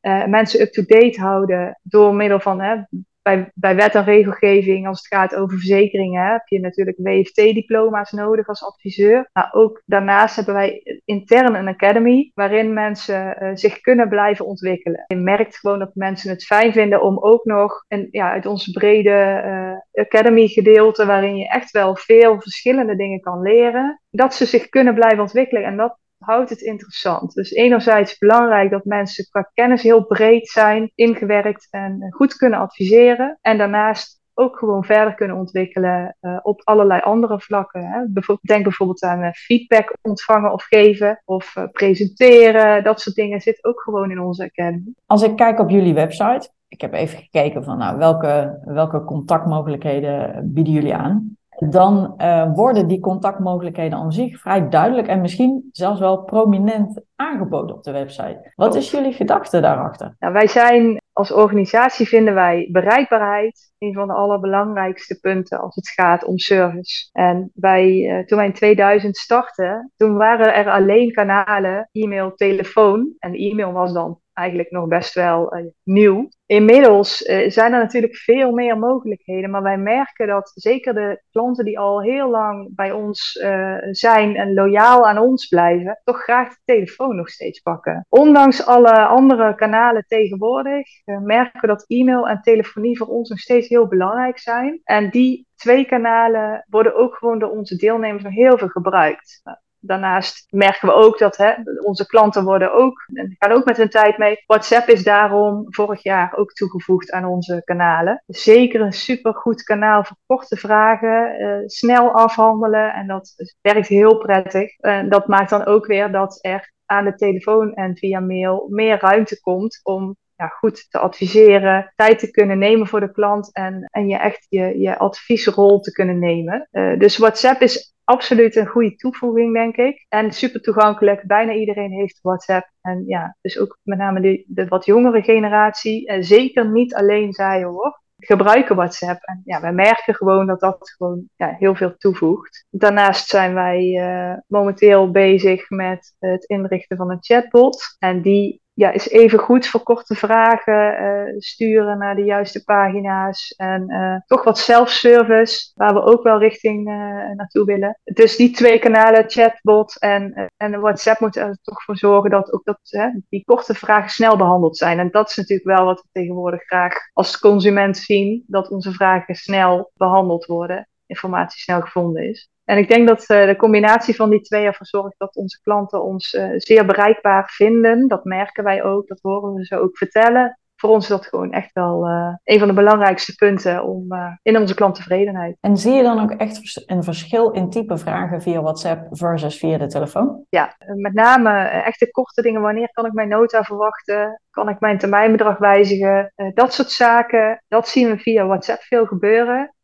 Uh, 0.00 0.26
mensen 0.26 0.60
up-to-date 0.60 1.20
houden 1.20 1.80
door 1.82 2.14
middel 2.14 2.40
van 2.40 2.60
hè, 2.60 2.76
bij, 3.22 3.50
bij 3.54 3.76
wet 3.76 3.94
en 3.94 4.04
regelgeving, 4.04 4.86
als 4.86 4.98
het 4.98 5.06
gaat 5.06 5.34
over 5.34 5.56
verzekeringen, 5.58 6.30
heb 6.30 6.46
je 6.46 6.60
natuurlijk 6.60 6.98
WFT-diploma's 7.02 8.10
nodig 8.10 8.48
als 8.48 8.64
adviseur. 8.64 9.30
Maar 9.32 9.48
ook 9.52 9.82
daarnaast 9.84 10.36
hebben 10.36 10.54
wij 10.54 11.00
intern 11.04 11.54
een 11.54 11.68
academy 11.68 12.30
waarin 12.34 12.72
mensen 12.72 13.36
uh, 13.42 13.50
zich 13.54 13.80
kunnen 13.80 14.08
blijven 14.08 14.46
ontwikkelen. 14.46 15.04
Je 15.06 15.16
merkt 15.16 15.58
gewoon 15.58 15.78
dat 15.78 15.94
mensen 15.94 16.30
het 16.30 16.44
fijn 16.44 16.72
vinden 16.72 17.02
om 17.02 17.18
ook 17.18 17.44
nog 17.44 17.84
een, 17.88 18.08
ja, 18.10 18.30
uit 18.30 18.46
onze 18.46 18.70
brede 18.70 19.42
uh, 19.44 20.04
academy-gedeelte, 20.04 21.06
waarin 21.06 21.36
je 21.36 21.48
echt 21.48 21.70
wel 21.70 21.96
veel 21.96 22.40
verschillende 22.40 22.96
dingen 22.96 23.20
kan 23.20 23.42
leren, 23.42 24.02
dat 24.10 24.34
ze 24.34 24.46
zich 24.46 24.68
kunnen 24.68 24.94
blijven 24.94 25.20
ontwikkelen. 25.20 25.64
En 25.64 25.76
dat 25.76 25.98
houdt 26.20 26.50
het 26.50 26.60
interessant. 26.60 27.34
Dus 27.34 27.50
enerzijds 27.50 28.18
belangrijk 28.18 28.70
dat 28.70 28.84
mensen 28.84 29.28
qua 29.30 29.50
kennis 29.54 29.82
heel 29.82 30.04
breed 30.04 30.48
zijn, 30.48 30.92
ingewerkt 30.94 31.68
en 31.70 32.06
goed 32.10 32.36
kunnen 32.36 32.58
adviseren. 32.58 33.38
En 33.40 33.58
daarnaast 33.58 34.20
ook 34.34 34.58
gewoon 34.58 34.84
verder 34.84 35.14
kunnen 35.14 35.36
ontwikkelen 35.36 36.16
uh, 36.20 36.38
op 36.42 36.60
allerlei 36.64 37.00
andere 37.00 37.40
vlakken. 37.40 37.84
Hè. 37.84 38.22
denk 38.40 38.62
bijvoorbeeld 38.62 39.02
aan 39.02 39.22
uh, 39.22 39.30
feedback 39.32 39.96
ontvangen 40.02 40.52
of 40.52 40.62
geven 40.62 41.22
of 41.24 41.56
uh, 41.56 41.64
presenteren. 41.72 42.84
Dat 42.84 43.00
soort 43.00 43.16
dingen 43.16 43.40
zit 43.40 43.64
ook 43.64 43.80
gewoon 43.80 44.10
in 44.10 44.20
onze 44.20 44.44
academy. 44.44 44.92
Als 45.06 45.22
ik 45.22 45.36
kijk 45.36 45.58
op 45.58 45.70
jullie 45.70 45.94
website, 45.94 46.50
ik 46.68 46.80
heb 46.80 46.92
even 46.92 47.18
gekeken 47.18 47.64
van 47.64 47.78
nou, 47.78 47.98
welke, 47.98 48.60
welke 48.64 49.04
contactmogelijkheden 49.04 50.50
bieden 50.52 50.72
jullie 50.72 50.94
aan 50.94 51.38
dan 51.68 52.14
uh, 52.18 52.54
worden 52.54 52.86
die 52.86 53.00
contactmogelijkheden 53.00 53.98
aan 53.98 54.12
zich 54.12 54.40
vrij 54.40 54.68
duidelijk 54.68 55.08
en 55.08 55.20
misschien 55.20 55.68
zelfs 55.72 56.00
wel 56.00 56.24
prominent 56.24 57.02
aangeboden 57.16 57.76
op 57.76 57.82
de 57.82 57.92
website. 57.92 58.52
Wat 58.54 58.74
is 58.74 58.90
jullie 58.90 59.12
gedachte 59.12 59.60
daarachter? 59.60 60.16
Nou, 60.18 60.32
wij 60.32 60.46
zijn 60.46 61.00
als 61.12 61.32
organisatie 61.32 62.08
vinden 62.08 62.34
wij 62.34 62.68
bereikbaarheid 62.72 63.72
een 63.78 63.94
van 63.94 64.06
de 64.06 64.14
allerbelangrijkste 64.14 65.20
punten 65.20 65.60
als 65.60 65.74
het 65.74 65.88
gaat 65.88 66.24
om 66.24 66.38
service. 66.38 67.08
En 67.12 67.50
bij, 67.54 67.92
uh, 67.92 68.24
toen 68.24 68.38
wij 68.38 68.46
in 68.46 68.52
2000 68.52 69.16
startten, 69.16 69.92
toen 69.96 70.16
waren 70.16 70.54
er 70.54 70.70
alleen 70.70 71.12
kanalen, 71.12 71.88
e-mail, 71.92 72.34
telefoon. 72.34 73.14
En 73.18 73.34
e-mail 73.34 73.72
was 73.72 73.92
dan 73.92 74.20
eigenlijk 74.40 74.70
nog 74.70 74.88
best 74.88 75.14
wel 75.14 75.56
uh, 75.56 75.64
nieuw. 75.82 76.28
Inmiddels 76.46 77.20
uh, 77.22 77.50
zijn 77.50 77.72
er 77.72 77.78
natuurlijk 77.78 78.16
veel 78.16 78.52
meer 78.52 78.78
mogelijkheden, 78.78 79.50
maar 79.50 79.62
wij 79.62 79.78
merken 79.78 80.26
dat 80.26 80.52
zeker 80.54 80.94
de 80.94 81.22
klanten 81.30 81.64
die 81.64 81.78
al 81.78 82.02
heel 82.02 82.30
lang 82.30 82.74
bij 82.74 82.92
ons 82.92 83.40
uh, 83.42 83.76
zijn 83.90 84.36
en 84.36 84.54
loyaal 84.54 85.06
aan 85.06 85.18
ons 85.18 85.48
blijven, 85.48 86.00
toch 86.04 86.22
graag 86.22 86.48
de 86.48 86.60
telefoon 86.64 87.16
nog 87.16 87.28
steeds 87.28 87.60
pakken. 87.60 88.06
Ondanks 88.08 88.66
alle 88.66 89.06
andere 89.06 89.54
kanalen 89.54 90.04
tegenwoordig 90.06 90.88
merken 91.04 91.60
we 91.60 91.66
dat 91.66 91.84
e-mail 91.86 92.28
en 92.28 92.40
telefonie 92.40 92.96
voor 92.96 93.06
ons 93.06 93.28
nog 93.28 93.38
steeds 93.38 93.68
heel 93.68 93.88
belangrijk 93.88 94.38
zijn. 94.38 94.80
En 94.84 95.10
die 95.10 95.48
twee 95.56 95.84
kanalen 95.84 96.66
worden 96.68 96.94
ook 96.94 97.14
gewoon 97.14 97.38
door 97.38 97.50
onze 97.50 97.76
deelnemers 97.76 98.22
nog 98.22 98.32
heel 98.32 98.58
veel 98.58 98.68
gebruikt. 98.68 99.42
Daarnaast 99.80 100.46
merken 100.50 100.88
we 100.88 100.94
ook 100.94 101.18
dat 101.18 101.36
hè, 101.36 101.52
onze 101.82 102.06
klanten 102.06 102.44
worden 102.44 102.74
ook, 102.74 103.04
en 103.12 103.36
gaan 103.38 103.52
ook 103.52 103.64
met 103.64 103.76
hun 103.76 103.88
tijd 103.88 104.18
mee. 104.18 104.42
WhatsApp 104.46 104.88
is 104.88 105.04
daarom 105.04 105.64
vorig 105.68 106.02
jaar 106.02 106.32
ook 106.36 106.52
toegevoegd 106.52 107.10
aan 107.10 107.24
onze 107.24 107.62
kanalen. 107.64 108.22
Zeker 108.26 108.80
een 108.80 108.92
supergoed 108.92 109.62
kanaal 109.62 110.04
voor 110.04 110.16
korte 110.26 110.56
vragen, 110.56 111.40
uh, 111.40 111.56
snel 111.64 112.10
afhandelen 112.10 112.92
en 112.92 113.06
dat 113.06 113.34
werkt 113.60 113.88
heel 113.88 114.18
prettig. 114.18 114.78
En 114.78 115.08
dat 115.08 115.26
maakt 115.26 115.50
dan 115.50 115.64
ook 115.64 115.86
weer 115.86 116.12
dat 116.12 116.38
er 116.40 116.72
aan 116.86 117.04
de 117.04 117.14
telefoon 117.14 117.74
en 117.74 117.96
via 117.96 118.20
mail 118.20 118.66
meer 118.70 118.98
ruimte 119.00 119.40
komt 119.40 119.80
om 119.82 120.16
ja, 120.36 120.46
goed 120.46 120.90
te 120.90 120.98
adviseren, 120.98 121.92
tijd 121.96 122.18
te 122.18 122.30
kunnen 122.30 122.58
nemen 122.58 122.86
voor 122.86 123.00
de 123.00 123.12
klant 123.12 123.52
en, 123.52 123.88
en 123.90 124.08
je 124.08 124.16
echt 124.16 124.46
je, 124.48 124.78
je 124.78 124.98
adviesrol 124.98 125.80
te 125.80 125.92
kunnen 125.92 126.18
nemen. 126.18 126.68
Uh, 126.72 126.98
dus 126.98 127.18
WhatsApp 127.18 127.60
is 127.60 127.94
absoluut 128.10 128.56
een 128.56 128.66
goede 128.66 128.96
toevoeging, 128.96 129.54
denk 129.54 129.76
ik. 129.76 130.06
En 130.08 130.32
super 130.32 130.60
toegankelijk. 130.60 131.26
Bijna 131.26 131.52
iedereen 131.52 131.92
heeft 131.92 132.18
WhatsApp. 132.22 132.70
En 132.80 133.04
ja, 133.06 133.36
dus 133.40 133.58
ook 133.58 133.78
met 133.82 133.98
name 133.98 134.20
de, 134.20 134.44
de 134.46 134.68
wat 134.68 134.84
jongere 134.84 135.22
generatie. 135.22 136.06
En 136.06 136.24
zeker 136.24 136.70
niet 136.70 136.94
alleen 136.94 137.32
zij 137.32 137.64
hoor. 137.64 138.00
Gebruiken 138.16 138.76
WhatsApp. 138.76 139.22
En 139.22 139.42
ja, 139.44 139.60
wij 139.60 139.72
merken 139.72 140.14
gewoon 140.14 140.46
dat 140.46 140.60
dat 140.60 140.90
gewoon 140.96 141.28
ja, 141.36 141.54
heel 141.58 141.74
veel 141.74 141.96
toevoegt. 141.96 142.66
Daarnaast 142.70 143.28
zijn 143.28 143.54
wij 143.54 143.82
uh, 143.82 144.38
momenteel 144.46 145.10
bezig 145.10 145.70
met 145.70 146.14
het 146.18 146.44
inrichten 146.44 146.96
van 146.96 147.10
een 147.10 147.20
chatbot. 147.20 147.96
En 147.98 148.22
die 148.22 148.62
ja, 148.80 148.90
is 148.90 149.08
even 149.08 149.38
goed 149.38 149.66
voor 149.66 149.82
korte 149.82 150.14
vragen 150.14 151.02
uh, 151.02 151.34
sturen 151.38 151.98
naar 151.98 152.14
de 152.14 152.24
juiste 152.24 152.64
pagina's. 152.64 153.54
En 153.56 153.90
uh, 153.90 154.16
toch 154.26 154.44
wat 154.44 154.58
self-service, 154.58 155.70
waar 155.74 155.94
we 155.94 156.02
ook 156.02 156.22
wel 156.22 156.38
richting 156.38 156.88
uh, 156.88 156.94
naartoe 157.36 157.64
willen. 157.64 158.00
Dus 158.04 158.36
die 158.36 158.50
twee 158.50 158.78
kanalen, 158.78 159.30
chatbot 159.30 159.98
en, 159.98 160.50
en 160.56 160.80
WhatsApp, 160.80 161.20
moeten 161.20 161.42
er 161.42 161.58
toch 161.62 161.82
voor 161.82 161.96
zorgen 161.96 162.30
dat 162.30 162.52
ook 162.52 162.64
dat, 162.64 162.80
die 163.28 163.44
korte 163.44 163.74
vragen 163.74 164.10
snel 164.10 164.36
behandeld 164.36 164.76
zijn. 164.76 164.98
En 164.98 165.10
dat 165.10 165.28
is 165.28 165.36
natuurlijk 165.36 165.68
wel 165.68 165.84
wat 165.84 166.00
we 166.02 166.08
tegenwoordig 166.12 166.62
graag 166.62 166.94
als 167.12 167.38
consument 167.38 167.96
zien, 167.96 168.44
dat 168.46 168.70
onze 168.70 168.92
vragen 168.92 169.34
snel 169.34 169.90
behandeld 169.94 170.46
worden, 170.46 170.88
informatie 171.06 171.60
snel 171.60 171.80
gevonden 171.80 172.28
is. 172.28 172.50
En 172.70 172.78
ik 172.78 172.88
denk 172.88 173.08
dat 173.08 173.24
de 173.26 173.54
combinatie 173.58 174.14
van 174.14 174.30
die 174.30 174.40
twee 174.40 174.64
ervoor 174.64 174.86
zorgt 174.86 175.18
dat 175.18 175.36
onze 175.36 175.60
klanten 175.62 176.02
ons 176.02 176.38
zeer 176.56 176.86
bereikbaar 176.86 177.50
vinden. 177.50 178.08
Dat 178.08 178.24
merken 178.24 178.64
wij 178.64 178.82
ook, 178.84 179.06
dat 179.06 179.18
horen 179.22 179.54
we 179.54 179.64
ze 179.64 179.80
ook 179.80 179.96
vertellen 179.96 180.58
voor 180.80 180.90
ons 180.90 181.02
is 181.02 181.10
dat 181.10 181.26
gewoon 181.26 181.52
echt 181.52 181.72
wel 181.72 182.08
uh, 182.08 182.34
een 182.44 182.58
van 182.58 182.68
de 182.68 182.74
belangrijkste 182.74 183.34
punten 183.34 183.84
om, 183.84 184.06
in 184.42 184.58
onze 184.58 184.74
klanttevredenheid. 184.74 185.56
En 185.60 185.76
zie 185.76 185.92
je 185.92 186.02
dan 186.02 186.20
ook 186.22 186.30
echt 186.30 186.82
een 186.86 187.04
verschil 187.04 187.50
in 187.50 187.70
type 187.70 187.98
vragen 187.98 188.42
via 188.42 188.60
WhatsApp 188.60 189.06
versus 189.10 189.58
via 189.58 189.78
de 189.78 189.86
telefoon? 189.86 190.44
Ja, 190.48 190.76
met 190.94 191.14
name 191.14 191.50
echte 191.62 192.10
korte 192.10 192.42
dingen. 192.42 192.60
Wanneer 192.60 192.90
kan 192.92 193.06
ik 193.06 193.12
mijn 193.12 193.28
nota 193.28 193.62
verwachten? 193.62 194.40
Kan 194.60 194.68
ik 194.68 194.80
mijn 194.80 194.98
termijnbedrag 194.98 195.58
wijzigen? 195.58 196.32
dat 196.54 196.74
soort 196.74 196.90
zaken, 196.90 197.64
dat 197.68 197.88
zien 197.88 198.08
we 198.08 198.18
via 198.18 198.46
WhatsApp 198.46 198.82
veel 198.82 199.06
gebeuren. 199.06 199.74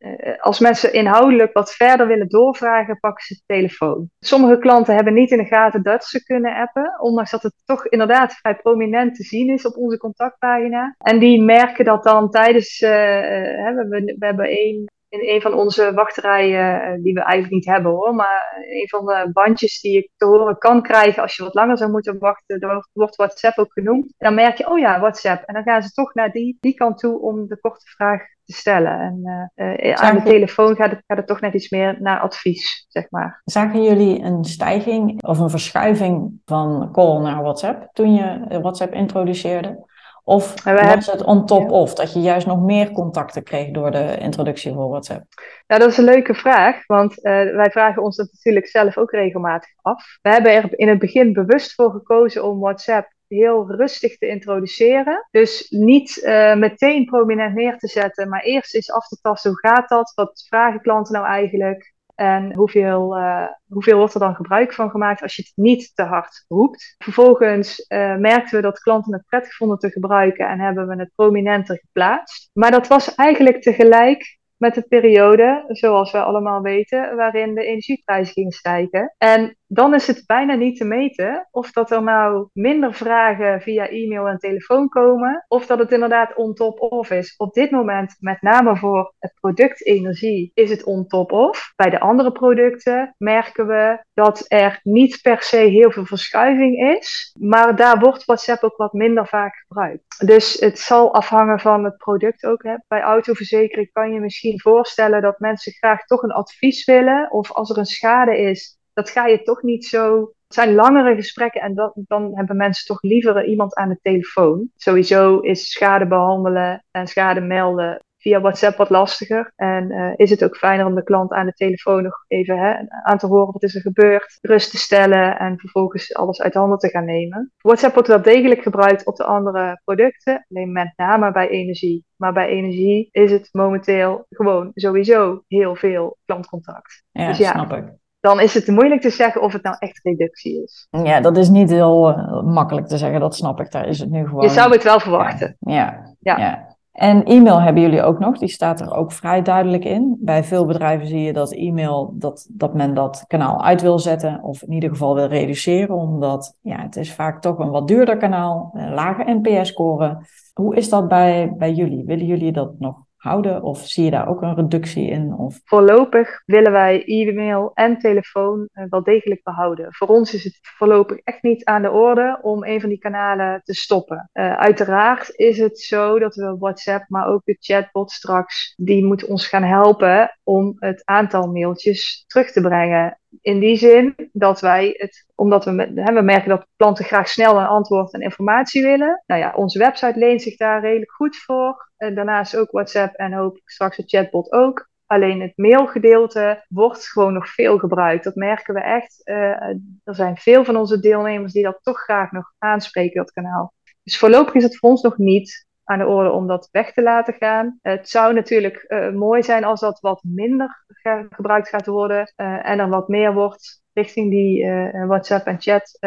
als 0.40 0.59
mensen 0.59 0.92
inhoudelijk 0.92 1.52
wat 1.52 1.75
verder 1.75 2.06
willen 2.06 2.28
doorvragen, 2.28 2.99
pakken 3.00 3.25
ze 3.25 3.35
de 3.35 3.54
telefoon. 3.54 4.11
Sommige 4.18 4.59
klanten 4.59 4.95
hebben 4.95 5.14
niet 5.14 5.30
in 5.30 5.38
de 5.38 5.45
gaten 5.45 5.83
dat 5.83 6.04
ze 6.04 6.25
kunnen 6.25 6.54
appen, 6.54 7.00
ondanks 7.00 7.30
dat 7.30 7.42
het 7.42 7.52
toch 7.64 7.87
inderdaad 7.87 8.33
vrij 8.33 8.56
prominent 8.56 9.14
te 9.14 9.23
zien 9.23 9.49
is 9.49 9.66
op 9.66 9.76
onze 9.76 9.99
contactpagina. 9.99 10.95
En 10.99 11.18
die 11.18 11.42
merken 11.42 11.85
dat 11.85 12.02
dan 12.02 12.30
tijdens, 12.30 12.80
uh, 12.80 12.90
we, 12.90 14.14
we, 14.18 14.26
hebben 14.26 14.47
één 14.47 14.85
in 15.08 15.34
een 15.34 15.40
van 15.40 15.54
onze 15.54 15.92
wachterijen, 15.94 16.96
uh, 16.96 17.02
die 17.02 17.14
we 17.14 17.20
eigenlijk 17.20 17.52
niet 17.52 17.66
hebben 17.66 17.92
hoor, 17.92 18.14
maar 18.14 18.64
een 18.70 18.88
van 18.88 19.06
de 19.06 19.30
bandjes 19.32 19.80
die 19.80 19.98
ik 19.98 20.10
te 20.16 20.26
horen 20.26 20.58
kan 20.58 20.82
krijgen 20.82 21.22
als 21.22 21.36
je 21.36 21.42
wat 21.42 21.54
langer 21.54 21.78
zou 21.78 21.90
moeten 21.90 22.18
wachten, 22.18 22.84
wordt 22.92 23.16
WhatsApp 23.16 23.58
ook 23.58 23.72
genoemd. 23.72 24.04
En 24.04 24.14
dan 24.18 24.34
merk 24.34 24.58
je, 24.58 24.70
oh 24.70 24.78
ja, 24.78 25.00
WhatsApp. 25.00 25.42
En 25.46 25.54
dan 25.54 25.62
gaan 25.62 25.82
ze 25.82 25.90
toch 25.90 26.14
naar 26.14 26.30
die, 26.30 26.56
die 26.60 26.75
kant 26.75 26.98
toe 26.98 27.20
om 27.20 27.46
de 27.46 27.60
korte 27.60 27.86
vraag 27.86 28.20
te 28.44 28.52
stellen. 28.52 29.00
En 29.00 29.48
uh, 29.54 29.94
aan 29.94 30.14
de 30.14 30.22
telefoon 30.22 30.76
gaat 30.76 30.90
het, 30.90 31.02
gaat 31.06 31.16
het 31.16 31.26
toch 31.26 31.40
net 31.40 31.54
iets 31.54 31.70
meer 31.70 31.96
naar 32.00 32.20
advies, 32.20 32.86
zeg 32.88 33.10
maar. 33.10 33.42
Zagen 33.44 33.82
jullie 33.82 34.20
een 34.20 34.44
stijging 34.44 35.22
of 35.22 35.38
een 35.38 35.50
verschuiving 35.50 36.40
van 36.44 36.88
call 36.92 37.20
naar 37.20 37.42
WhatsApp 37.42 37.88
toen 37.92 38.14
je 38.14 38.58
WhatsApp 38.60 38.94
introduceerde? 38.94 39.84
Of 40.28 40.64
was 40.64 41.06
het 41.06 41.25
on 41.25 41.47
top 41.47 41.71
of, 41.71 41.95
dat 41.95 42.12
je 42.12 42.21
juist 42.21 42.47
nog 42.47 42.61
meer 42.61 42.90
contacten 42.90 43.42
kreeg 43.42 43.71
door 43.71 43.90
de 43.90 44.16
introductie 44.18 44.73
van 44.73 44.88
WhatsApp? 44.88 45.25
Nou, 45.66 45.80
dat 45.80 45.90
is 45.90 45.99
een 45.99 46.04
leuke 46.04 46.35
vraag, 46.35 46.87
want 46.87 47.18
uh, 47.18 47.23
wij 47.33 47.71
vragen 47.71 48.02
ons 48.02 48.16
dat 48.16 48.28
natuurlijk 48.33 48.66
zelf 48.66 48.97
ook 48.97 49.11
regelmatig 49.11 49.71
af. 49.83 50.18
We 50.23 50.30
hebben 50.30 50.52
er 50.52 50.78
in 50.78 50.88
het 50.88 50.99
begin 50.99 51.33
bewust 51.33 51.75
voor 51.75 51.90
gekozen 51.90 52.45
om 52.45 52.61
WhatsApp 52.61 53.12
heel 53.28 53.71
rustig 53.71 54.18
te 54.18 54.26
introduceren. 54.26 55.26
Dus 55.30 55.66
niet 55.71 56.16
uh, 56.16 56.54
meteen 56.54 57.04
prominent 57.04 57.54
neer 57.54 57.78
te 57.78 57.88
zetten, 57.88 58.28
maar 58.28 58.42
eerst 58.42 58.75
eens 58.75 58.92
af 58.92 59.09
te 59.09 59.18
tasten 59.21 59.50
hoe 59.50 59.71
gaat 59.71 59.88
dat? 59.88 60.12
Wat 60.14 60.47
vragen 60.49 60.80
klanten 60.80 61.12
nou 61.12 61.26
eigenlijk? 61.26 61.95
En 62.16 62.54
hoeveel, 62.54 63.18
uh, 63.18 63.46
hoeveel 63.68 63.99
wordt 63.99 64.14
er 64.14 64.20
dan 64.20 64.35
gebruik 64.35 64.73
van 64.73 64.90
gemaakt 64.90 65.23
als 65.23 65.37
je 65.37 65.42
het 65.42 65.52
niet 65.54 65.92
te 65.94 66.02
hard 66.02 66.44
roept? 66.49 66.94
Vervolgens 66.99 67.85
uh, 67.88 68.16
merkten 68.16 68.56
we 68.56 68.62
dat 68.62 68.80
klanten 68.80 69.12
het 69.12 69.26
prettig 69.26 69.54
vonden 69.54 69.78
te 69.78 69.90
gebruiken 69.90 70.49
en 70.49 70.61
hebben 70.61 70.88
we 70.88 70.96
het 70.96 71.12
prominenter 71.14 71.78
geplaatst. 71.78 72.50
Maar 72.52 72.70
dat 72.70 72.87
was 72.87 73.14
eigenlijk 73.14 73.62
tegelijk 73.62 74.38
met 74.56 74.75
de 74.75 74.82
periode, 74.82 75.64
zoals 75.66 76.12
we 76.12 76.23
allemaal 76.23 76.62
weten, 76.62 77.16
waarin 77.16 77.54
de 77.54 77.64
energieprijzen 77.64 78.32
gingen 78.32 78.52
stijgen. 78.52 79.14
En 79.18 79.56
dan 79.66 79.94
is 79.94 80.06
het 80.06 80.23
bijna 80.26 80.54
niet 80.54 80.76
te 80.76 80.85
meten 80.85 81.49
of 81.50 81.73
dat 81.73 81.90
er 81.90 82.02
nou 82.02 82.49
minder 82.52 82.94
vragen 82.94 83.61
via 83.61 83.88
e-mail 83.88 84.26
en 84.26 84.38
telefoon 84.38 84.88
komen, 84.88 85.44
of 85.49 85.66
dat 85.66 85.78
het 85.78 85.92
inderdaad 85.92 86.35
on 86.35 86.54
top 86.54 86.80
of 86.80 87.11
is. 87.11 87.35
Op 87.37 87.54
dit 87.54 87.70
moment, 87.70 88.16
met 88.18 88.42
name 88.42 88.76
voor 88.76 89.14
het 89.18 89.35
product 89.40 89.87
energie, 89.87 90.50
is 90.54 90.70
het 90.70 90.85
on 90.85 91.06
top 91.06 91.32
of. 91.32 91.73
Bij 91.76 91.90
de 91.90 92.00
andere 92.00 92.32
producten 92.32 93.14
merken 93.18 93.66
we 93.66 94.04
dat 94.14 94.44
er 94.49 94.80
niet 94.82 95.18
per 95.23 95.42
se 95.42 95.56
heel 95.56 95.90
veel 95.90 96.04
verschuiving 96.04 96.96
is, 96.96 97.37
maar 97.40 97.76
daar 97.76 97.99
wordt 97.99 98.25
WhatsApp 98.25 98.62
ook 98.62 98.76
wat 98.76 98.92
minder 98.92 99.26
vaak 99.26 99.54
gebruikt. 99.66 100.26
Dus 100.26 100.61
het 100.61 100.78
zal 100.78 101.14
afhangen 101.14 101.61
van 101.61 101.85
het 101.85 101.96
product 101.96 102.44
ook. 102.44 102.62
Hè. 102.62 102.75
Bij 102.88 103.00
autoverzekering 103.02 103.92
kan 103.92 104.12
je 104.12 104.20
misschien 104.20 104.61
voorstellen 104.61 105.23
dat 105.23 105.38
mensen 105.38 105.73
graag 105.73 106.04
toch 106.04 106.23
een 106.23 106.32
advies 106.32 106.85
willen, 106.85 107.30
of 107.30 107.52
als 107.52 107.70
er 107.70 107.78
een 107.78 107.85
schade 107.85 108.38
is, 108.38 108.78
dat 108.96 109.10
ga 109.10 109.26
je 109.26 109.42
toch 109.42 109.62
niet 109.62 109.84
zo. 109.84 110.20
Het 110.20 110.54
zijn 110.54 110.74
langere 110.74 111.14
gesprekken 111.14 111.60
en 111.60 111.74
dat, 111.74 111.92
dan 111.94 112.36
hebben 112.36 112.56
mensen 112.56 112.86
toch 112.86 113.02
liever 113.02 113.44
iemand 113.44 113.74
aan 113.74 113.88
de 113.88 113.98
telefoon. 114.02 114.70
Sowieso 114.76 115.38
is 115.38 115.70
schade 115.70 116.06
behandelen 116.06 116.84
en 116.90 117.06
schade 117.06 117.40
melden 117.40 118.04
via 118.16 118.40
WhatsApp 118.40 118.76
wat 118.76 118.90
lastiger. 118.90 119.52
En 119.56 119.90
uh, 119.90 120.12
is 120.16 120.30
het 120.30 120.44
ook 120.44 120.56
fijner 120.56 120.86
om 120.86 120.94
de 120.94 121.02
klant 121.02 121.32
aan 121.32 121.46
de 121.46 121.52
telefoon 121.52 122.02
nog 122.02 122.24
even 122.26 122.58
hè, 122.58 122.74
aan 123.02 123.18
te 123.18 123.26
horen 123.26 123.52
wat 123.52 123.62
is 123.62 123.74
er 123.74 123.80
gebeurd, 123.80 124.38
rust 124.40 124.70
te 124.70 124.76
stellen 124.76 125.38
en 125.38 125.58
vervolgens 125.58 126.14
alles 126.14 126.42
uit 126.42 126.54
handen 126.54 126.78
te 126.78 126.88
gaan 126.88 127.04
nemen. 127.04 127.52
WhatsApp 127.58 127.94
wordt 127.94 128.08
wel 128.08 128.22
degelijk 128.22 128.62
gebruikt 128.62 129.06
op 129.06 129.16
de 129.16 129.24
andere 129.24 129.80
producten, 129.84 130.46
alleen 130.48 130.72
met 130.72 130.92
name 130.96 131.32
bij 131.32 131.48
energie. 131.48 132.04
Maar 132.16 132.32
bij 132.32 132.48
energie 132.48 133.08
is 133.10 133.30
het 133.30 133.48
momenteel 133.52 134.26
gewoon 134.30 134.70
sowieso 134.74 135.42
heel 135.48 135.76
veel 135.76 136.18
klantcontact. 136.24 137.04
Ja, 137.10 137.26
dus 137.26 137.38
ja, 137.38 137.50
snap 137.50 137.72
ik 137.72 138.04
dan 138.26 138.40
is 138.40 138.54
het 138.54 138.66
moeilijk 138.66 139.00
te 139.00 139.11
zeggen 139.11 139.42
of 139.42 139.52
het 139.52 139.62
nou 139.62 139.76
echt 139.78 140.00
reductie 140.02 140.62
is. 140.62 140.87
Ja, 140.90 141.21
dat 141.21 141.37
is 141.37 141.49
niet 141.49 141.71
heel 141.71 142.11
uh, 142.11 142.42
makkelijk 142.42 142.87
te 142.87 142.99
zeggen, 142.99 143.21
dat 143.21 143.35
snap 143.35 143.61
ik. 143.61 143.71
Daar 143.71 143.88
is 143.88 143.99
het 143.99 144.11
nu 144.11 144.26
gewoon. 144.26 144.42
Je 144.42 144.50
zou 144.50 144.73
het 144.73 144.83
wel 144.83 145.00
verwachten. 145.00 145.56
Ja, 145.61 146.14
ja. 146.21 146.38
ja. 146.38 146.75
En 146.92 147.25
e-mail 147.25 147.61
hebben 147.61 147.83
jullie 147.83 148.02
ook 148.02 148.18
nog, 148.18 148.38
die 148.38 148.49
staat 148.49 148.80
er 148.80 148.95
ook 148.95 149.12
vrij 149.12 149.42
duidelijk 149.42 149.85
in. 149.85 150.16
Bij 150.21 150.45
veel 150.45 150.66
bedrijven 150.66 151.06
zie 151.06 151.21
je 151.21 151.33
dat 151.33 151.52
e-mail, 151.52 152.14
dat, 152.14 152.47
dat 152.50 152.75
men 152.75 152.95
dat 152.95 153.25
kanaal 153.26 153.64
uit 153.64 153.83
wil 153.83 153.99
zetten 153.99 154.42
of 154.42 154.62
in 154.62 154.73
ieder 154.73 154.90
geval 154.90 155.14
wil 155.14 155.26
reduceren, 155.26 155.95
omdat 155.95 156.59
ja, 156.61 156.83
het 156.83 156.97
is 156.97 157.14
vaak 157.14 157.40
toch 157.40 157.59
een 157.59 157.71
wat 157.71 157.88
duurder 157.88 158.16
kanaal, 158.16 158.71
een 158.75 158.95
lage 158.95 159.40
NPS-score. 159.42 160.18
Hoe 160.54 160.76
is 160.76 160.88
dat 160.88 161.09
bij, 161.09 161.54
bij 161.56 161.73
jullie? 161.73 162.04
Willen 162.04 162.26
jullie 162.26 162.52
dat 162.52 162.78
nog 162.78 163.05
houden? 163.26 163.62
Of 163.62 163.78
zie 163.78 164.04
je 164.04 164.11
daar 164.11 164.28
ook 164.28 164.42
een 164.42 164.54
reductie 164.54 165.11
in? 165.11 165.35
Of... 165.35 165.61
Voorlopig 165.64 166.42
willen 166.45 166.73
wij 166.73 167.04
e-mail 167.04 167.71
en 167.75 167.99
telefoon 167.99 168.68
uh, 168.75 168.85
wel 168.88 169.02
degelijk 169.02 169.42
behouden. 169.42 169.87
Voor 169.95 170.09
ons 170.09 170.35
is 170.35 170.45
het 170.45 170.59
voorlopig 170.62 171.18
echt 171.18 171.42
niet 171.42 171.64
aan 171.64 171.83
de 171.83 171.90
orde 171.90 172.38
om 172.42 172.64
een 172.64 172.80
van 172.80 172.88
die 172.88 172.99
kanalen 172.99 173.61
te 173.64 173.75
stoppen. 173.75 174.30
Uh, 174.33 174.56
uiteraard 174.56 175.33
is 175.37 175.59
het 175.59 175.80
zo 175.80 176.18
dat 176.18 176.35
we 176.35 176.56
WhatsApp, 176.59 177.04
maar 177.09 177.28
ook 177.28 177.45
de 177.45 177.56
chatbot 177.61 178.11
straks, 178.11 178.75
die 178.76 179.04
moet 179.04 179.25
ons 179.25 179.49
gaan 179.49 179.62
helpen 179.62 180.38
om 180.42 180.76
het 180.78 181.02
aantal 181.04 181.52
mailtjes 181.52 182.25
terug 182.26 182.52
te 182.52 182.61
brengen. 182.61 183.18
In 183.40 183.59
die 183.59 183.76
zin 183.76 184.14
dat 184.33 184.61
wij 184.61 184.95
het, 184.97 185.26
omdat 185.35 185.64
we, 185.64 185.92
hè, 185.95 186.12
we 186.12 186.23
merken 186.23 186.49
dat 186.49 186.66
klanten 186.76 187.04
graag 187.04 187.28
snel 187.28 187.59
een 187.59 187.66
antwoord 187.66 188.12
en 188.12 188.21
informatie 188.21 188.83
willen. 188.83 189.23
Nou 189.26 189.40
ja, 189.40 189.52
onze 189.54 189.78
website 189.78 190.18
leent 190.18 190.42
zich 190.42 190.56
daar 190.56 190.80
redelijk 190.80 191.12
goed 191.12 191.37
voor. 191.37 191.85
Daarnaast 191.96 192.56
ook 192.56 192.70
WhatsApp 192.70 193.14
en 193.14 193.32
hoop 193.32 193.56
ik 193.56 193.68
straks 193.68 193.96
de 193.96 194.02
chatbot 194.06 194.52
ook. 194.52 194.88
Alleen 195.06 195.40
het 195.40 195.52
mailgedeelte 195.56 196.64
wordt 196.68 197.08
gewoon 197.08 197.32
nog 197.32 197.48
veel 197.48 197.78
gebruikt. 197.78 198.24
Dat 198.24 198.34
merken 198.34 198.74
we 198.74 198.80
echt. 198.80 199.20
Uh, 199.24 199.62
er 200.04 200.14
zijn 200.14 200.36
veel 200.36 200.64
van 200.64 200.76
onze 200.76 201.00
deelnemers 201.00 201.52
die 201.52 201.62
dat 201.62 201.78
toch 201.82 201.98
graag 201.98 202.30
nog 202.30 202.52
aanspreken, 202.58 203.16
dat 203.16 203.32
kanaal. 203.32 203.72
Dus 204.02 204.18
voorlopig 204.18 204.54
is 204.54 204.62
het 204.62 204.78
voor 204.78 204.90
ons 204.90 205.02
nog 205.02 205.16
niet 205.18 205.66
aan 205.84 205.98
de 205.98 206.06
orde 206.06 206.30
om 206.30 206.46
dat 206.46 206.68
weg 206.70 206.92
te 206.92 207.02
laten 207.02 207.34
gaan. 207.34 207.78
Het 207.82 208.08
zou 208.08 208.34
natuurlijk 208.34 208.84
uh, 208.88 209.10
mooi 209.10 209.42
zijn 209.42 209.64
als 209.64 209.80
dat 209.80 210.00
wat 210.00 210.22
minder 210.22 210.84
gebruikt 211.30 211.68
gaat 211.68 211.86
worden 211.86 212.32
uh, 212.36 212.68
en 212.68 212.78
er 212.78 212.88
wat 212.88 213.08
meer 213.08 213.34
wordt 213.34 213.82
richting 213.92 214.30
die 214.30 214.66
WhatsApp 215.06 215.46
en 215.46 215.60
chat 215.60 215.98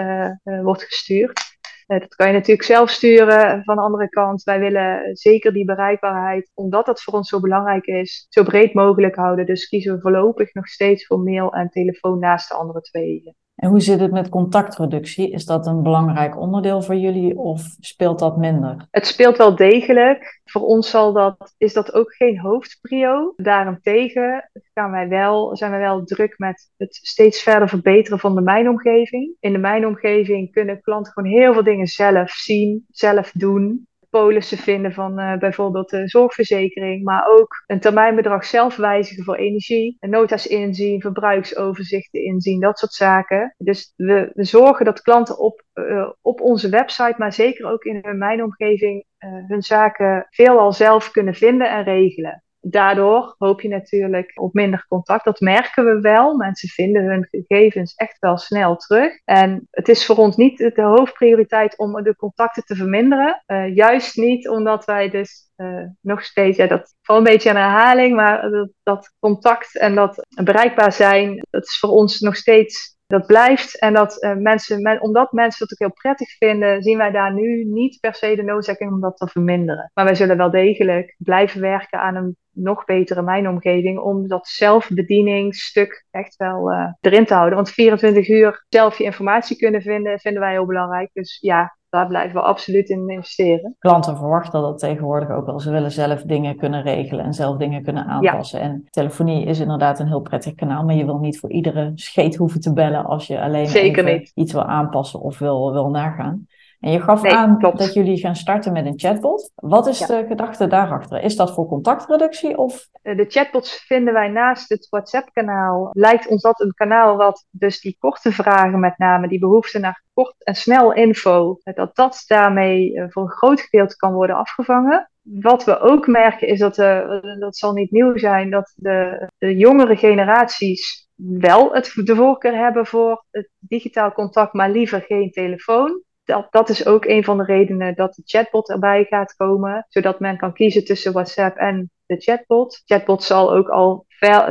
wordt 0.44 0.84
gestuurd. 0.84 1.49
Eh, 1.90 2.00
dat 2.00 2.16
kan 2.16 2.28
je 2.28 2.34
natuurlijk 2.34 2.64
zelf 2.64 2.90
sturen. 2.90 3.64
Van 3.64 3.76
de 3.76 3.82
andere 3.82 4.10
kant, 4.10 4.44
wij 4.44 4.60
willen 4.60 5.16
zeker 5.16 5.54
die 5.54 5.66
bereikbaarheid, 5.66 6.52
omdat 6.54 6.86
dat 6.86 7.02
voor 7.02 7.14
ons 7.14 7.30
zo 7.30 7.40
belangrijk 7.40 7.86
is, 7.86 8.26
zo 8.30 8.44
breed 8.44 8.74
mogelijk 8.74 9.16
houden. 9.16 9.46
Dus 9.46 9.68
kiezen 9.68 9.96
we 9.96 10.02
voorlopig 10.02 10.54
nog 10.54 10.68
steeds 10.68 11.06
voor 11.06 11.20
mail 11.20 11.54
en 11.54 11.70
telefoon 11.70 12.20
naast 12.20 12.50
de 12.50 12.56
andere 12.56 12.82
twee. 12.82 13.36
En 13.60 13.70
hoe 13.70 13.80
zit 13.80 14.00
het 14.00 14.12
met 14.12 14.30
contactreductie? 14.30 15.32
Is 15.32 15.46
dat 15.46 15.68
een 15.68 15.84
belangrijk 15.84 16.40
onderdeel 16.40 16.82
voor 16.82 16.96
jullie 16.96 17.38
of 17.38 17.62
speelt 17.80 18.20
dat 18.20 18.38
minder? 18.38 18.88
Het 18.92 19.08
speelt 19.08 19.38
wel 19.38 19.56
degelijk. 19.56 20.42
Voor 20.46 20.62
ons 20.62 20.90
zal 20.90 21.14
dat, 21.14 21.54
is 21.58 21.74
dat 21.74 21.94
ook 21.94 22.14
geen 22.16 22.40
hoofdprio. 22.40 23.34
Daarentegen 23.36 24.50
gaan 24.74 24.92
wij 24.92 25.08
wel, 25.08 25.56
zijn 25.56 25.72
wij 25.72 25.80
wel 25.80 26.04
druk 26.04 26.38
met 26.38 26.72
het 26.78 26.96
steeds 26.96 27.42
verder 27.42 27.70
verbeteren 27.70 28.20
van 28.20 28.36
de 28.36 28.42
mijnomgeving. 28.42 29.36
In 29.40 29.52
de 29.52 29.60
mijnomgeving 29.60 30.52
kunnen 30.52 30.82
klanten 30.82 31.14
gewoon 31.14 31.32
heel 31.32 31.54
veel 31.54 31.64
dingen 31.64 31.88
zelf 31.88 32.32
zien, 32.32 32.86
zelf 32.90 33.32
doen 33.32 33.88
polissen 34.10 34.58
vinden 34.58 34.94
van 34.94 35.20
uh, 35.20 35.38
bijvoorbeeld 35.38 35.90
de 35.90 36.08
zorgverzekering, 36.08 37.04
maar 37.04 37.28
ook 37.28 37.64
een 37.66 37.80
termijnbedrag 37.80 38.46
zelf 38.46 38.76
wijzigen 38.76 39.24
voor 39.24 39.36
energie, 39.36 39.98
nota's 40.00 40.48
inzien, 40.48 41.02
verbruiksoverzichten 41.02 42.24
inzien, 42.24 42.60
dat 42.60 42.80
soort 42.80 42.94
zaken. 42.94 43.56
Dus 43.58 43.94
we, 43.96 44.32
we 44.34 44.44
zorgen 44.44 44.86
dat 44.86 45.02
klanten 45.02 45.40
op, 45.40 45.64
uh, 45.74 46.10
op 46.22 46.42
onze 46.42 46.70
website, 46.70 47.16
maar 47.18 47.34
zeker 47.34 47.72
ook 47.72 47.84
in 47.84 48.00
hun 48.02 48.18
mijnomgeving, 48.18 49.06
uh, 49.20 49.30
hun 49.48 49.62
zaken 49.62 50.28
veelal 50.30 50.74
zelf 50.74 51.12
kunnen 51.12 51.34
vinden 51.34 51.70
en 51.70 51.84
regelen. 51.84 52.44
Daardoor 52.62 53.36
hoop 53.38 53.62
je 53.62 53.68
natuurlijk 53.68 54.32
op 54.40 54.54
minder 54.54 54.86
contact. 54.88 55.26
Dat 55.26 55.40
merken 55.40 55.86
we 55.86 56.02
wel. 56.02 56.36
Mensen 56.36 56.70
vinden 56.70 57.04
hun 57.04 57.28
gegevens 57.30 57.94
echt 57.96 58.20
wel 58.20 58.38
snel 58.38 58.76
terug. 58.76 59.22
En 59.26 59.68
het 59.72 59.90
is 59.90 60.06
voor 60.06 60.16
ons 60.16 60.36
niet 60.36 60.58
de 60.58 60.82
hoofdprioriteit 60.82 61.78
om 61.78 62.04
de 62.04 62.16
contacten 62.16 62.64
te 62.64 62.76
verminderen. 62.76 63.44
Uh, 63.48 63.76
juist 63.76 64.18
niet 64.18 64.50
omdat 64.50 64.86
wij 64.86 65.10
dus 65.10 65.52
uh, 65.58 65.86
nog 66.02 66.24
steeds, 66.24 66.58
ja, 66.58 66.68
dat 66.68 66.96
valt 67.02 67.20
een 67.20 67.32
beetje 67.34 67.50
aan 67.50 67.56
herhaling, 67.56 68.16
maar 68.16 68.50
dat 68.84 69.14
contact 69.20 69.80
en 69.80 69.96
dat 69.96 70.26
bereikbaar 70.44 70.94
zijn, 70.94 71.46
dat 71.50 71.64
is 71.64 71.80
voor 71.80 71.90
ons 71.90 72.20
nog 72.20 72.36
steeds 72.36 72.98
dat 73.10 73.26
blijft. 73.26 73.80
En 73.80 73.94
dat 73.94 74.24
uh, 74.24 74.36
mensen, 74.36 75.02
omdat 75.02 75.32
mensen 75.32 75.68
dat 75.68 75.72
ook 75.72 75.88
heel 75.88 76.02
prettig 76.02 76.38
vinden, 76.38 76.82
zien 76.82 76.98
wij 76.98 77.12
daar 77.12 77.34
nu 77.34 77.64
niet 77.64 78.00
per 78.00 78.16
se 78.16 78.36
de 78.36 78.44
noodzaak 78.44 78.82
om 78.82 79.02
dat 79.02 79.18
te 79.18 79.28
verminderen. 79.28 79.92
Maar 79.94 80.06
wij 80.06 80.16
zullen 80.16 80.38
wel 80.38 80.52
degelijk 80.52 81.16
blijven 81.18 81.62
werken 81.62 82.00
aan 82.00 82.16
een 82.16 82.38
nog 82.52 82.86
betere 82.86 83.22
mijnomgeving 83.22 84.00
om 84.00 84.28
dat 84.28 84.48
zelfbedieningsstuk 84.48 86.06
echt 86.12 86.36
wel 86.36 86.72
uh, 86.72 86.94
erin 87.02 87.26
te 87.26 87.34
houden. 87.34 87.56
Want 87.56 87.72
24 87.72 88.30
uur 88.30 88.66
zelf 88.70 88.98
je 88.98 89.04
informatie 89.04 89.58
kunnen 89.58 89.82
vinden, 89.82 90.20
vinden 90.20 90.42
wij 90.42 90.52
heel 90.52 90.66
belangrijk. 90.66 91.10
Dus 91.14 91.38
ja, 91.42 91.78
daar 91.90 92.08
blijven 92.08 92.36
we 92.36 92.48
absoluut 92.48 92.90
in 92.90 93.10
investeren. 93.10 93.76
Klanten 93.80 94.18
verwachten 94.18 94.62
dat 94.62 94.80
tegenwoordig 94.80 95.30
ook 95.30 95.46
wel. 95.46 95.60
Ze 95.60 95.72
willen 95.72 95.92
zelf 95.92 96.22
dingen 96.22 96.58
kunnen 96.58 96.82
regelen 96.82 97.26
en 97.26 97.34
zelf 97.34 97.58
dingen 97.58 97.84
kunnen 97.84 98.06
aanpassen. 98.06 98.60
En 98.60 98.88
telefonie 98.90 99.46
is 99.46 99.60
inderdaad 99.60 100.00
een 100.00 100.08
heel 100.08 100.22
prettig 100.22 100.56
kanaal, 100.56 100.84
maar 100.84 100.96
je 100.96 101.06
wil 101.06 101.20
niet 101.20 101.40
voor 101.40 101.52
iedere 101.52 101.92
scheet 101.96 102.36
hoeven 102.36 102.62
te 102.62 102.74
bellen 102.74 103.06
als 103.06 103.28
je 103.28 103.42
alleen 103.42 103.68
Zeker 103.68 104.32
iets 104.34 104.54
wil 104.54 104.64
aanpassen 104.64 105.20
of 105.20 105.40
wil, 105.40 105.72
wil 105.72 105.90
nagaan. 105.90 106.48
En 106.80 106.92
je 106.92 107.02
gaf 107.02 107.26
aan 107.26 107.60
dat 107.60 107.94
jullie 107.94 108.18
gaan 108.18 108.36
starten 108.36 108.74
met 108.74 108.86
een 108.86 109.00
chatbot. 109.00 109.52
Wat 109.56 109.88
is 109.88 110.00
de 110.00 110.26
gedachte 110.28 110.68
daarachter? 110.68 111.22
Is 111.22 111.36
dat 111.36 111.54
voor 111.54 111.68
contactreductie 111.68 112.58
of? 112.58 112.88
Eh, 113.02 113.18
de 113.18 113.26
chatbots 113.28 113.86
vinden 113.86 114.14
wij 114.14 114.28
naast 114.28 114.70
het 114.70 114.88
WhatsApp-kanaal. 114.90 115.90
Lijkt 115.92 116.28
ons 116.28 116.42
dat 116.42 116.60
een 116.60 116.74
kanaal 116.74 117.16
wat 117.18 117.46
dus 117.52 117.82
die 117.82 117.96
korte 118.00 118.32
vragen 118.32 118.80
met 118.80 118.98
name, 118.98 119.28
die 119.28 119.40
behoefte 119.40 119.80
naar 119.80 120.04
kort 120.14 120.44
en 120.44 120.56
snel 120.56 120.94
info, 120.94 121.58
dat 121.64 121.96
dat 121.96 122.24
daarmee 122.28 122.96
eh, 122.96 123.06
voor 123.10 123.24
een 123.24 123.30
groot 123.30 123.62
gedeelte 123.62 123.96
kan 123.96 124.14
worden 124.14 124.36
afgevangen. 124.36 125.12
Wat 125.22 125.64
we 125.64 125.80
ook 125.80 126.08
merken 126.08 126.48
is 126.48 126.60
dat, 126.60 126.78
uh, 126.78 127.22
dat 127.40 127.58
zal 127.58 127.74
niet 127.74 127.92
nieuw 127.92 128.18
zijn, 128.18 128.50
dat 128.50 128.74
de, 128.76 129.30
de 129.38 129.58
jongere 129.58 129.96
generaties 129.96 131.08
wel 131.16 131.74
het, 131.74 131.92
de 131.96 132.16
voorkeur 132.16 132.58
hebben 132.58 132.86
voor 132.86 133.26
het 133.32 133.50
digitaal 133.60 134.12
contact, 134.12 134.54
maar 134.54 134.70
liever 134.70 135.02
geen 135.02 135.32
telefoon 135.32 136.04
dat, 136.30 136.48
dat 136.50 136.70
is 136.70 136.86
ook 136.86 137.06
een 137.06 137.24
van 137.24 137.38
de 137.38 137.44
redenen 137.44 137.96
dat 137.96 138.14
de 138.14 138.22
chatbot 138.26 138.70
erbij 138.70 139.04
gaat 139.04 139.36
komen, 139.36 139.86
zodat 139.90 140.20
men 140.20 140.38
kan 140.38 140.54
kiezen 140.54 140.86
tussen 140.86 141.14
WhatsApp 141.14 141.58
en 141.58 141.92
de 142.06 142.18
chatbot. 142.18 142.82
Chatbot 142.86 143.24
zal 143.24 143.54
ook 143.54 143.70
al 143.70 144.06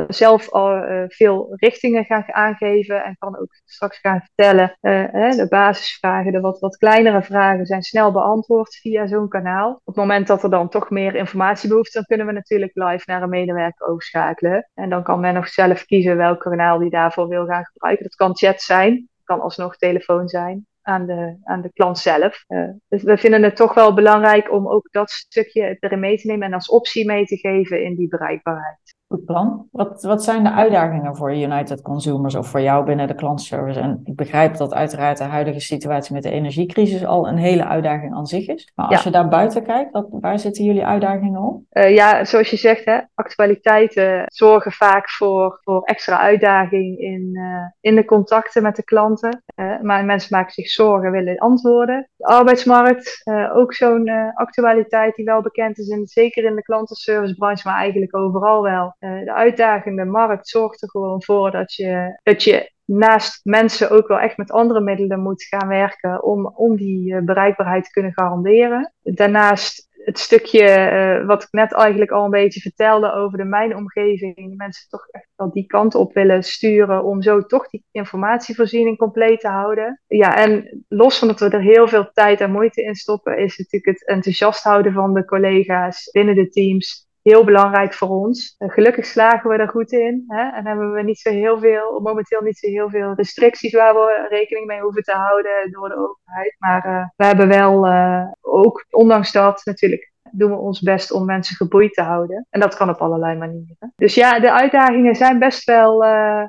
zelf 0.09 0.51
al 0.51 0.77
uh, 0.77 1.05
veel 1.07 1.47
richtingen 1.51 2.05
gaan 2.05 2.25
aangeven 2.33 3.05
en 3.05 3.17
kan 3.19 3.39
ook 3.39 3.61
straks 3.65 3.99
gaan 3.99 4.21
vertellen. 4.21 4.79
Uh, 4.81 5.31
de 5.31 5.47
basisvragen, 5.49 6.33
de 6.33 6.41
wat, 6.41 6.59
wat 6.59 6.77
kleinere 6.77 7.23
vragen 7.23 7.67
zijn 7.67 7.83
snel 7.83 8.13
beantwoord 8.13 8.75
via 8.75 9.07
zo'n 9.07 9.29
kanaal. 9.29 9.71
Op 9.71 9.87
het 9.87 9.97
moment 9.97 10.27
dat 10.27 10.43
er 10.43 10.51
dan 10.51 10.69
toch 10.69 10.91
meer 10.91 11.15
informatie 11.15 11.69
behoeft, 11.69 11.93
dan 11.93 12.05
kunnen 12.05 12.27
we 12.27 12.33
natuurlijk 12.33 12.75
live 12.75 13.03
naar 13.05 13.23
een 13.23 13.29
medewerker 13.29 13.87
overschakelen. 13.87 14.71
En 14.75 14.89
dan 14.89 15.03
kan 15.03 15.21
men 15.21 15.35
nog 15.35 15.49
zelf 15.49 15.85
kiezen 15.85 16.17
welk 16.17 16.41
kanaal 16.41 16.79
die 16.79 16.91
daarvoor 16.91 17.29
wil 17.29 17.47
gaan 17.47 17.65
gebruiken. 17.65 18.05
Dat 18.05 18.15
kan 18.15 18.37
chat 18.37 18.61
zijn, 18.61 19.09
kan 19.25 19.41
alsnog 19.41 19.77
telefoon 19.77 20.29
zijn 20.29 20.67
aan 20.89 21.07
de, 21.07 21.37
aan 21.45 21.63
de 21.63 21.73
klant 21.73 21.99
zelf. 21.99 22.45
Uh, 22.49 22.69
dus 22.89 23.03
we 23.03 23.19
vinden 23.19 23.43
het 23.43 23.57
toch 23.57 23.75
wel 23.75 23.95
belangrijk 23.95 24.53
om 24.53 24.69
ook 24.69 24.89
dat 24.91 25.11
stukje 25.11 25.77
erin 25.81 26.01
mee 26.01 26.19
te 26.19 26.27
nemen 26.27 26.47
en 26.47 26.55
als 26.55 26.69
optie 26.69 27.07
mee 27.07 27.27
te 27.27 27.37
geven 27.37 27.85
in 27.85 27.97
die 27.97 28.09
bereikbaarheid. 28.09 28.97
Goed 29.09 29.25
plan. 29.25 29.69
Wat, 29.73 30.03
wat 30.03 30.25
zijn 30.25 30.45
de 30.45 30.53
uitdagingen 30.53 31.17
voor 31.17 31.37
United 31.37 31.83
Consumers 31.83 32.35
of 32.35 32.47
voor 32.49 32.61
jou 32.61 32.85
binnen 32.85 33.07
de 33.07 33.15
klantservice? 33.15 33.81
En 33.81 34.01
ik 34.05 34.17
begrijp 34.17 34.57
dat 34.57 34.75
uiteraard 34.75 35.19
de 35.19 35.25
huidige 35.25 35.61
situatie 35.61 36.15
met 36.15 36.23
de 36.23 36.31
energiecrisis 36.31 37.05
al 37.05 37.29
een 37.29 37.37
hele 37.37 37.65
uitdaging 37.65 38.15
aan 38.15 38.27
zich 38.27 38.49
is. 38.49 38.73
Maar 38.75 38.87
als 38.87 39.03
je 39.03 39.11
daar 39.11 39.29
buiten 39.29 39.63
kijkt, 39.63 39.93
wat, 39.93 40.07
waar 40.11 40.39
zitten 40.39 40.65
jullie 40.65 40.85
uitdagingen 40.85 41.43
op? 41.43 41.63
Uh, 41.73 41.95
ja, 41.95 42.25
zoals 42.25 42.51
je 42.51 42.57
zegt, 42.57 42.85
hè, 42.85 42.99
actualiteiten 43.15 44.23
zorgen 44.27 44.73
vaak 44.73 45.11
voor, 45.11 45.61
voor 45.63 45.83
extra 45.83 46.19
uitdaging 46.19 46.99
in, 46.99 47.31
uh, 47.33 47.67
in 47.81 47.95
de 47.95 48.05
contacten 48.05 48.63
met 48.63 48.77
de 48.77 48.85
klanten. 48.85 49.43
Uh, 49.57 49.81
maar 49.81 50.05
mensen 50.05 50.37
maken 50.37 50.53
zich 50.53 50.69
zorgen, 50.69 51.11
willen 51.11 51.39
antwoorden. 51.39 52.09
De 52.17 52.25
arbeidsmarkt, 52.25 53.23
ook 53.55 53.75
zo'n 53.75 54.11
actualiteit 54.35 55.15
die 55.15 55.25
wel 55.25 55.43
bekend 55.43 55.79
is, 55.79 55.89
in, 55.89 56.07
zeker 56.07 56.45
in 56.45 56.55
de 56.55 56.63
klantenservicebranche, 56.63 57.69
maar 57.69 57.79
eigenlijk 57.79 58.17
overal 58.17 58.63
wel. 58.63 58.97
Eh, 58.99 59.25
de 59.25 59.35
uitdagende 59.35 60.05
markt 60.05 60.49
zorgt 60.49 60.83
er 60.83 60.91
gewoon 60.91 61.23
voor 61.23 61.51
dat 61.51 61.75
je, 61.75 62.21
dat 62.23 62.43
je 62.43 62.73
naast 62.85 63.45
mensen 63.45 63.91
ook 63.91 64.09
wel 64.09 64.19
echt 64.19 64.37
met 64.37 64.51
andere 64.51 64.81
middelen 64.81 65.21
moet 65.21 65.45
gaan 65.45 65.69
werken 65.69 66.23
om, 66.23 66.47
om 66.47 66.77
die 66.77 67.15
eh, 67.15 67.23
bereikbaarheid 67.23 67.85
te 67.85 67.91
kunnen 67.91 68.13
garanderen. 68.13 68.93
Daarnaast 69.03 69.89
het 70.09 70.19
stukje 70.19 70.91
uh, 70.93 71.27
wat 71.27 71.43
ik 71.43 71.49
net 71.51 71.73
eigenlijk 71.73 72.11
al 72.11 72.25
een 72.25 72.31
beetje 72.31 72.61
vertelde 72.61 73.13
over 73.13 73.39
de 73.39 73.45
mijnomgeving, 73.45 74.57
mensen 74.57 74.89
toch 74.89 75.09
echt 75.11 75.29
wel 75.37 75.51
die 75.53 75.67
kant 75.67 75.95
op 75.95 76.15
willen 76.15 76.43
sturen 76.43 77.05
om 77.05 77.23
zo 77.23 77.43
toch 77.43 77.69
die 77.69 77.85
informatievoorziening 77.91 78.97
compleet 78.97 79.41
te 79.41 79.49
houden. 79.49 80.01
Ja, 80.07 80.37
en 80.37 80.85
los 80.89 81.19
van 81.19 81.29
dat 81.29 81.41
we 81.41 81.49
er 81.49 81.61
heel 81.61 81.89
veel 81.89 82.11
tijd 82.13 82.41
en 82.41 82.53
moeite 82.53 82.83
in 82.83 82.95
stoppen, 82.95 83.39
is 83.39 83.59
natuurlijk 83.59 83.99
het 83.99 84.09
enthousiast 84.09 84.63
houden 84.63 84.93
van 84.93 85.15
de 85.15 85.25
collega's 85.25 86.11
binnen 86.11 86.35
de 86.35 86.49
teams 86.49 87.08
heel 87.29 87.45
belangrijk 87.45 87.95
voor 87.95 88.09
ons. 88.09 88.55
Gelukkig 88.59 89.07
slagen 89.07 89.51
we 89.51 89.57
er 89.57 89.69
goed 89.69 89.93
in. 89.93 90.25
Hè? 90.27 90.49
En 90.57 90.67
hebben 90.67 90.93
we 90.93 91.03
niet 91.03 91.19
zo 91.19 91.31
heel 91.31 91.59
veel, 91.59 92.01
momenteel 92.01 92.41
niet 92.41 92.59
zo 92.59 92.69
heel 92.69 92.91
veel 92.91 93.15
restricties 93.15 93.73
waar 93.73 93.95
we 93.95 94.27
rekening 94.29 94.67
mee 94.67 94.81
hoeven 94.81 95.03
te 95.03 95.13
houden 95.13 95.71
door 95.71 95.89
de 95.89 95.95
overheid. 95.95 96.57
Maar 96.59 96.87
uh, 96.87 97.07
we 97.17 97.25
hebben 97.25 97.49
wel 97.49 97.87
uh, 97.87 98.25
ook, 98.41 98.87
ondanks 98.91 99.33
dat 99.33 99.61
natuurlijk, 99.65 100.13
doen 100.33 100.51
we 100.51 100.57
ons 100.57 100.81
best 100.81 101.13
om 101.13 101.25
mensen 101.25 101.57
geboeid 101.57 101.93
te 101.93 102.03
houden. 102.03 102.47
En 102.51 102.61
dat 102.61 102.77
kan 102.77 102.89
op 102.89 102.99
allerlei 102.99 103.39
manieren. 103.39 103.93
Dus 103.97 104.15
ja, 104.15 104.41
de 104.41 104.53
uitdagingen 104.53 105.15
zijn 105.15 105.39
best 105.39 105.65
wel 105.65 106.05